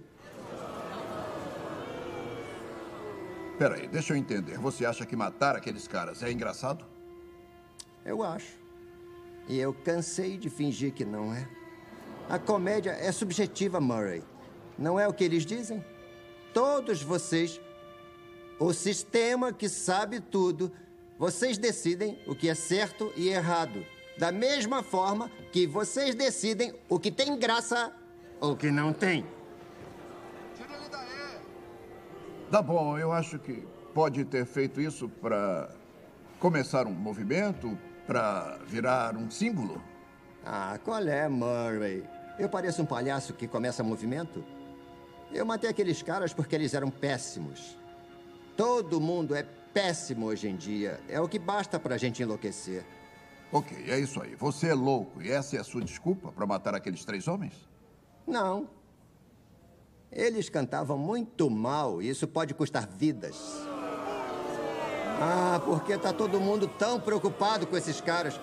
[3.58, 4.58] Peraí, deixa eu entender.
[4.58, 6.84] Você acha que matar aqueles caras é engraçado?
[8.04, 8.56] Eu acho.
[9.48, 11.48] E eu cansei de fingir que não é.
[12.28, 14.22] A comédia é subjetiva, Murray.
[14.78, 15.84] Não é o que eles dizem?
[16.54, 17.60] Todos vocês,
[18.62, 20.70] o sistema que sabe tudo,
[21.18, 23.84] vocês decidem o que é certo e errado.
[24.16, 27.92] Da mesma forma que vocês decidem o que tem graça
[28.40, 29.26] ou o que não tem.
[32.50, 35.70] Tá bom, eu acho que pode ter feito isso para
[36.38, 37.76] começar um movimento,
[38.06, 39.82] para virar um símbolo.
[40.44, 42.04] Ah, qual é, Murray?
[42.38, 44.44] Eu pareço um palhaço que começa movimento?
[45.32, 47.81] Eu matei aqueles caras porque eles eram péssimos.
[48.56, 51.00] Todo mundo é péssimo hoje em dia.
[51.08, 52.84] É o que basta pra gente enlouquecer.
[53.50, 54.34] Ok, é isso aí.
[54.36, 57.52] Você é louco e essa é a sua desculpa para matar aqueles três homens?
[58.26, 58.68] Não.
[60.10, 63.36] Eles cantavam muito mal e isso pode custar vidas.
[65.20, 68.38] Ah, porque tá todo mundo tão preocupado com esses caras.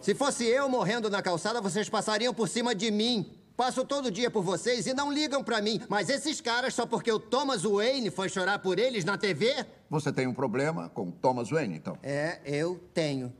[0.00, 3.43] Se fosse eu morrendo na calçada, vocês passariam por cima de mim.
[3.56, 5.80] Passo todo dia por vocês e não ligam pra mim.
[5.88, 9.64] Mas esses caras, só porque o Thomas Wayne foi chorar por eles na TV?
[9.88, 11.96] Você tem um problema com Thomas Wayne, então?
[12.02, 13.32] É, eu tenho.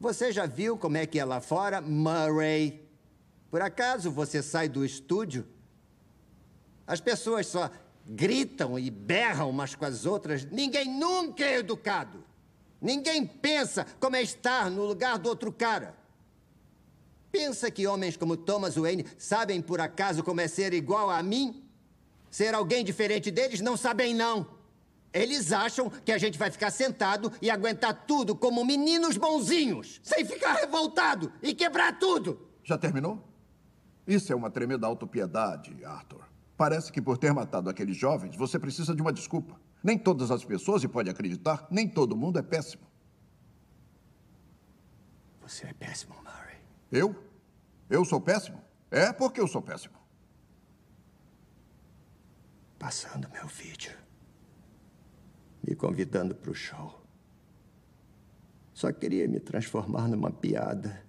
[0.00, 2.88] Você já viu como é que é lá fora, Murray?
[3.50, 5.46] Por acaso você sai do estúdio?
[6.86, 7.70] As pessoas só
[8.06, 10.46] gritam e berram umas com as outras.
[10.46, 12.24] Ninguém nunca é educado.
[12.80, 15.97] Ninguém pensa como é estar no lugar do outro cara.
[17.30, 21.64] Pensa que homens como Thomas Wayne sabem por acaso como é ser igual a mim?
[22.30, 23.60] Ser alguém diferente deles?
[23.60, 24.46] Não sabem, não.
[25.12, 30.24] Eles acham que a gente vai ficar sentado e aguentar tudo como meninos bonzinhos, sem
[30.24, 32.46] ficar revoltado e quebrar tudo.
[32.62, 33.26] Já terminou?
[34.06, 36.24] Isso é uma tremenda autopiedade, Arthur.
[36.56, 39.58] Parece que por ter matado aqueles jovens, você precisa de uma desculpa.
[39.82, 42.82] Nem todas as pessoas, e pode acreditar, nem todo mundo é péssimo.
[45.40, 46.14] Você é péssimo.
[46.90, 47.14] Eu?
[47.88, 48.60] Eu sou péssimo?
[48.90, 49.94] É porque eu sou péssimo.
[52.78, 53.92] Passando meu vídeo.
[55.62, 57.02] Me convidando para o show.
[58.72, 61.04] Só queria me transformar numa piada.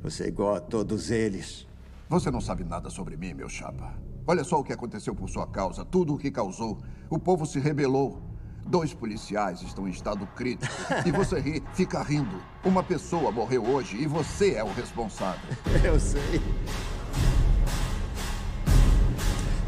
[0.00, 1.66] Você é igual a todos eles.
[2.08, 3.94] Você não sabe nada sobre mim, meu chapa.
[4.26, 6.80] Olha só o que aconteceu por sua causa, tudo o que causou.
[7.10, 8.22] O povo se rebelou.
[8.64, 10.72] Dois policiais estão em estado crítico.
[11.04, 12.42] E você ri, fica rindo.
[12.64, 15.40] Uma pessoa morreu hoje e você é o responsável.
[15.84, 16.40] Eu sei.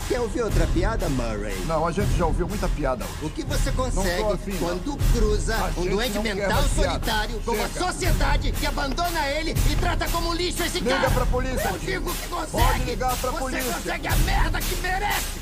[0.09, 1.57] Quer ouvir outra piada, Murray?
[1.67, 3.07] Não, a gente já ouviu muita piada.
[3.23, 8.67] O que você consegue afim, quando cruza um doente mental solitário com uma sociedade que
[8.67, 11.11] abandona ele e trata como lixo esse Liga cara?
[11.11, 12.51] pra polícia, Eu digo que consegue!
[12.65, 13.73] Pode ligar pra você polícia.
[13.73, 15.41] consegue a merda que merece!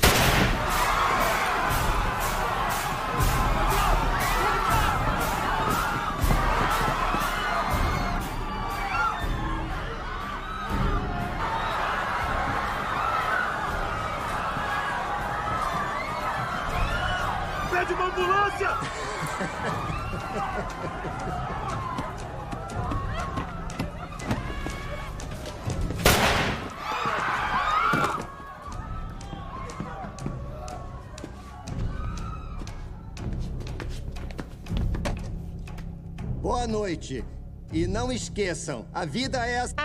[36.83, 37.23] Noite.
[37.71, 39.75] E não esqueçam, a vida é assim.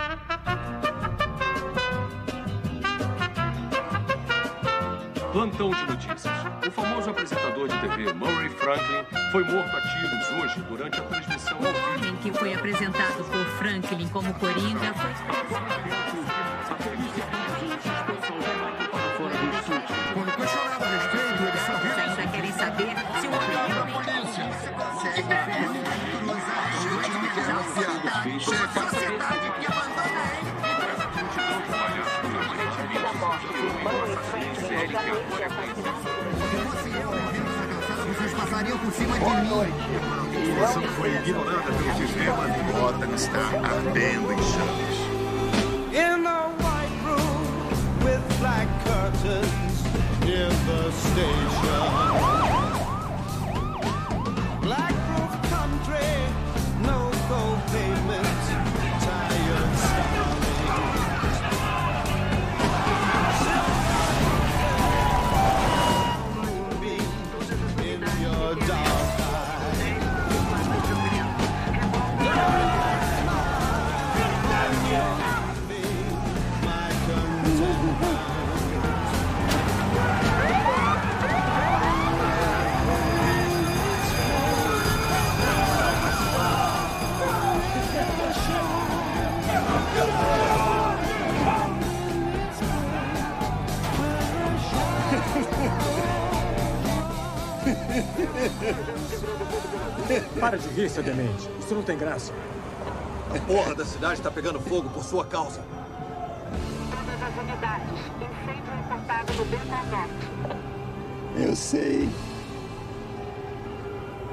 [5.31, 6.33] Plantão de notícias.
[6.67, 11.57] O famoso apresentador de TV Murray Franklin foi morto a tiros hoje durante a transmissão
[11.57, 11.95] ao vivo.
[11.95, 15.09] homem que foi apresentado por Franklin como Coringa foi
[38.07, 39.29] Vocês passariam por cima de mim.
[39.29, 43.39] A informação foi ignorada pelo sistema de Gotham está
[43.69, 45.08] ardendo em chamas.
[100.87, 101.49] Seu demente.
[101.59, 102.31] Isso não tem graça.
[103.35, 105.61] A porra da cidade tá pegando fogo por sua causa.
[106.89, 107.89] Todas as unidades.
[108.15, 111.47] Incêndio reportado no Benton Norte.
[111.49, 112.09] Eu sei.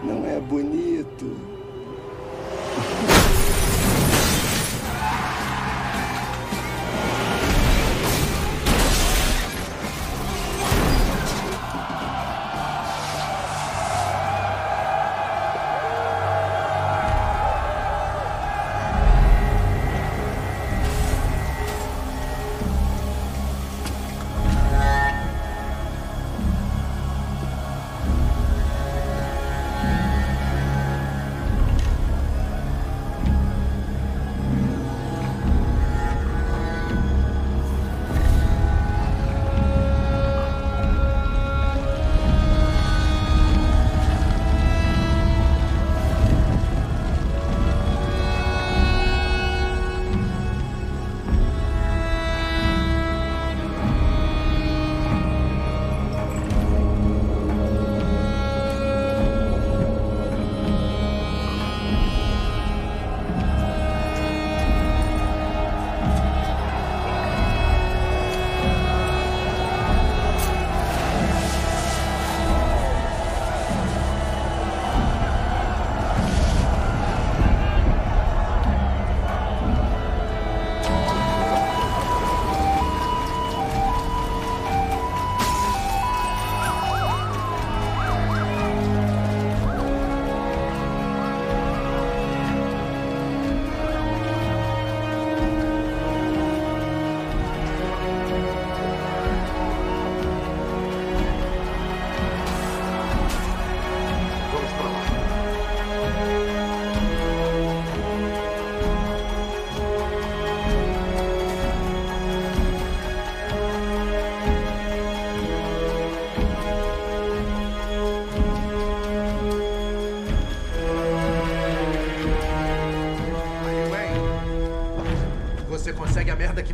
[0.04, 1.55] Não é bonito.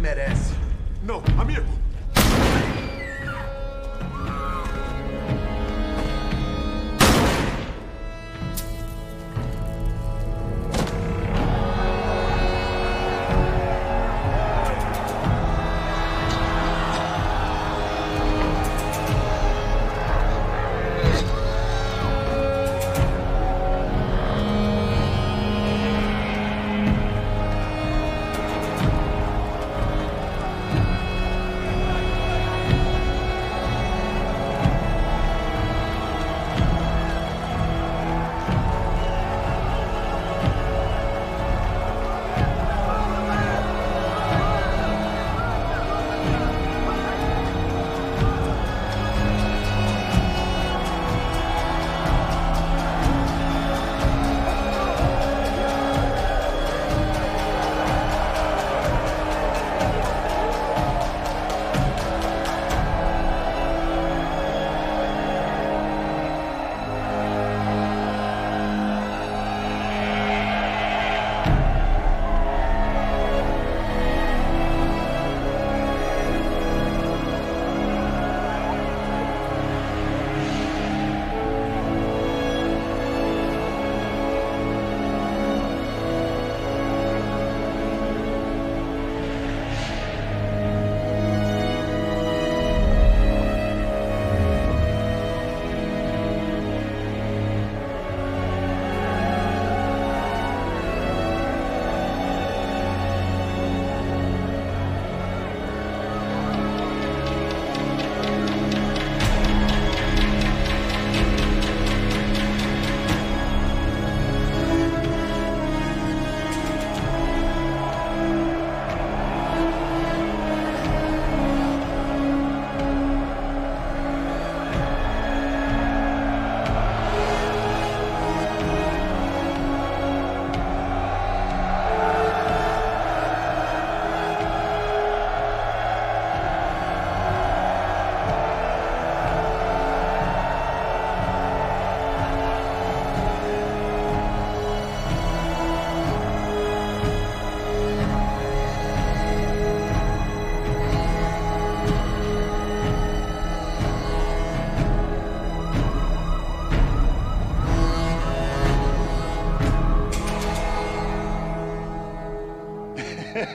[0.03, 0.57] Você
[1.05, 1.62] consegue a merda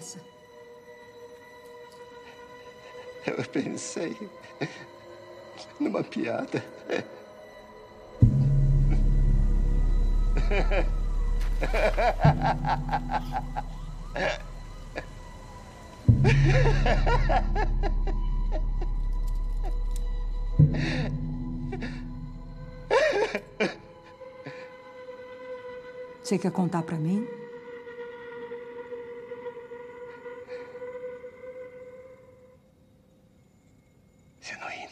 [0.00, 0.18] graça?
[3.26, 4.16] Eu pensei
[5.78, 6.64] numa piada.
[26.22, 27.39] Você quer contar pra mim?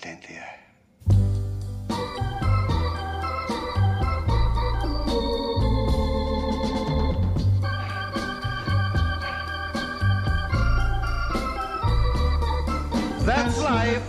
[0.05, 0.45] Ia entender.
[13.25, 14.03] That's life.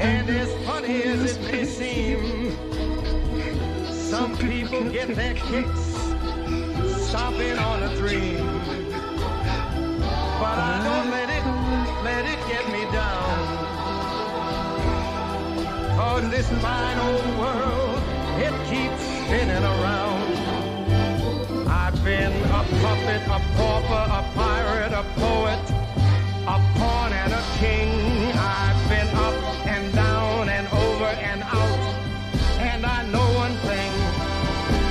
[0.00, 2.52] And as funny as it may seem,
[3.90, 5.80] some people get their kicks
[7.08, 8.60] stomping on a dream.
[10.40, 10.83] But I
[16.14, 18.00] Cause this fine old world,
[18.38, 20.22] it keeps spinning around.
[21.66, 25.64] I've been a puppet, a pauper, a pirate, a poet,
[26.46, 28.30] a pawn and a king.
[28.30, 29.34] I've been up
[29.66, 31.80] and down and over and out.
[32.60, 33.90] And I know one thing.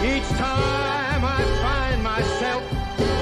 [0.03, 2.61] Each time I find myself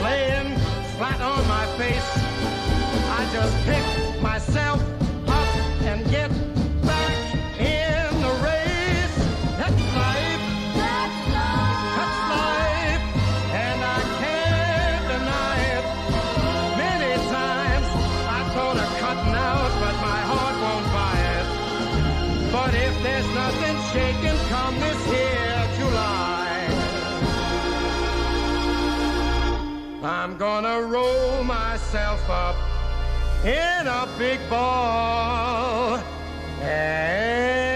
[0.01, 0.57] laying
[0.97, 2.11] flat on my face,
[3.19, 4.90] I just pick myself
[30.41, 32.55] gonna roll myself up
[33.45, 36.01] in a big ball.
[36.63, 37.70] And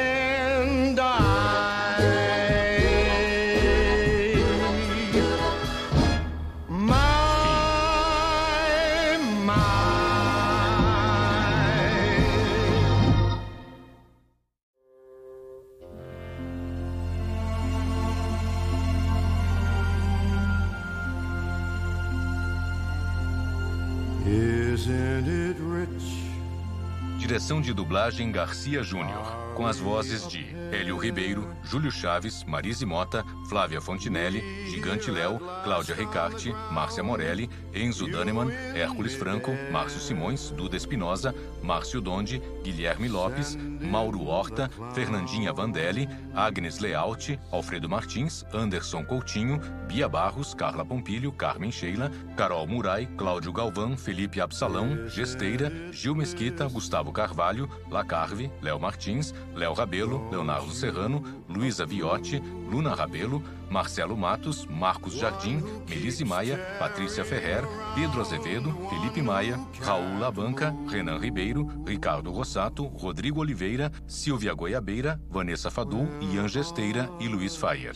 [27.45, 33.23] Direção de dublagem Garcia Júnior, com as vozes de Hélio Ribeiro, Júlio Chaves, Marise Mota,
[33.47, 40.75] Flávia Fontinelli, Gigante Léo, Cláudia Ricarte, Márcia Morelli, Enzo Daneman, Hércules Franco, Márcio Simões, Duda
[40.75, 41.33] Espinosa,
[41.63, 50.09] Márcio Donde, Guilherme Lopes, Mauro Horta, Fernandinha Vandelli, Agnes Lealte, Alfredo Martins, Anderson Coutinho, Bia
[50.09, 57.13] Barros, Carla Pompilho, Carmen Sheila, Carol Murai, Cláudio Galvão, Felipe Absalão, Gesteira, Gil Mesquita, Gustavo
[57.13, 65.15] Carvalho, Lacarve, Léo Martins, Léo Rabelo, Leonardo Serrano, Luísa Viotti, Luna Rabelo, Marcelo Matos, Marcos
[65.15, 67.63] Jardim, Melise Maia, Patrícia Ferrer,
[67.95, 75.71] Pedro Azevedo, Felipe Maia, Raul Labanca, Renan Ribeiro, Ricardo Rossato, Rodrigo Oliveira, Silvia Goiabeira, Vanessa
[75.71, 77.95] Fadu, Ian Gesteira e Luiz Faier.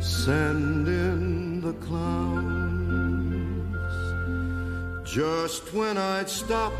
[0.00, 2.57] Send in the clowns.
[5.10, 6.76] Just when I'd stopped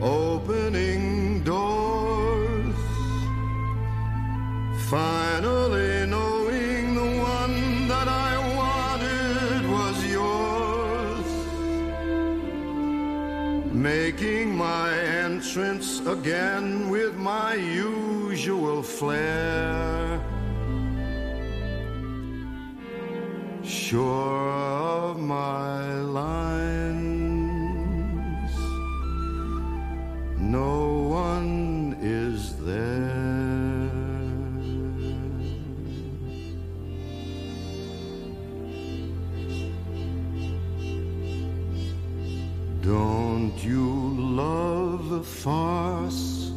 [0.00, 2.76] opening doors,
[4.88, 11.26] finally knowing the one that I wanted was yours,
[13.74, 20.33] making my entrance again with my usual flair.
[23.66, 26.94] sure of my lines.
[30.38, 33.90] No one is there.
[42.82, 46.52] Don't you love the farce?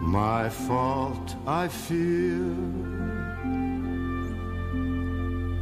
[0.00, 2.95] My fault, I fear.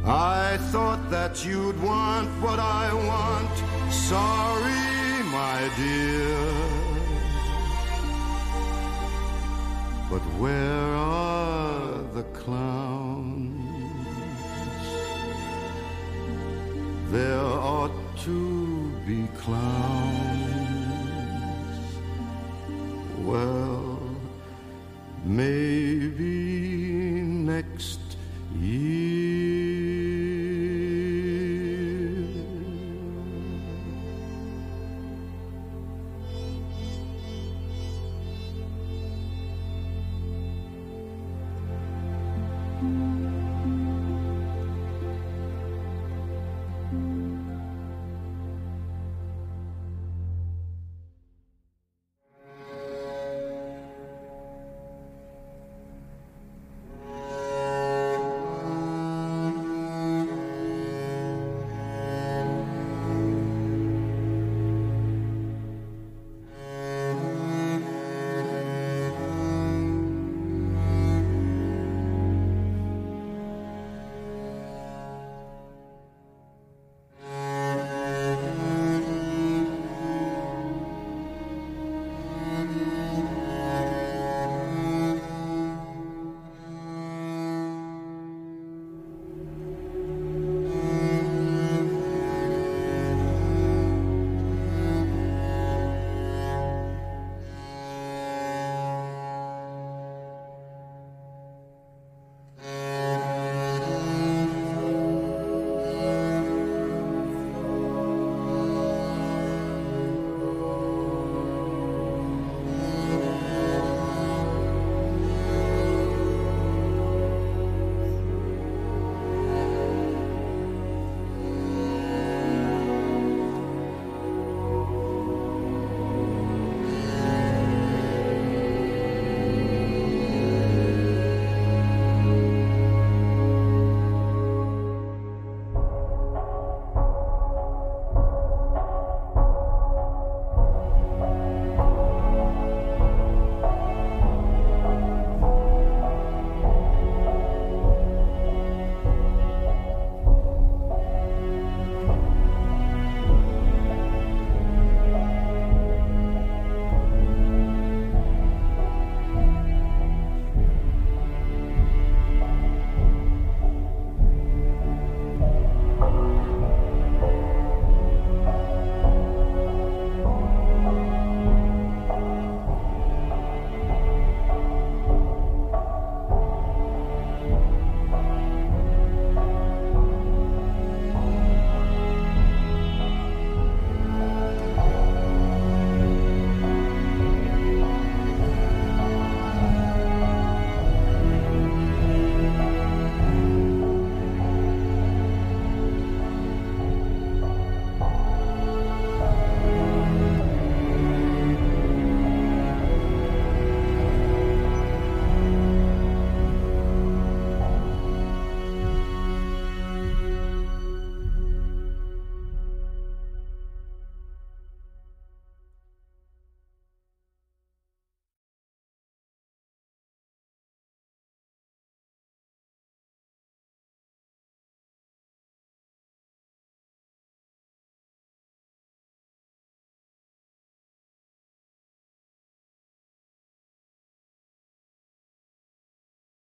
[0.07, 3.91] I thought that you'd want what I want.
[3.91, 6.85] Sorry, my dear.
[10.07, 13.55] But where are the clowns?
[17.11, 20.54] There ought to be clowns.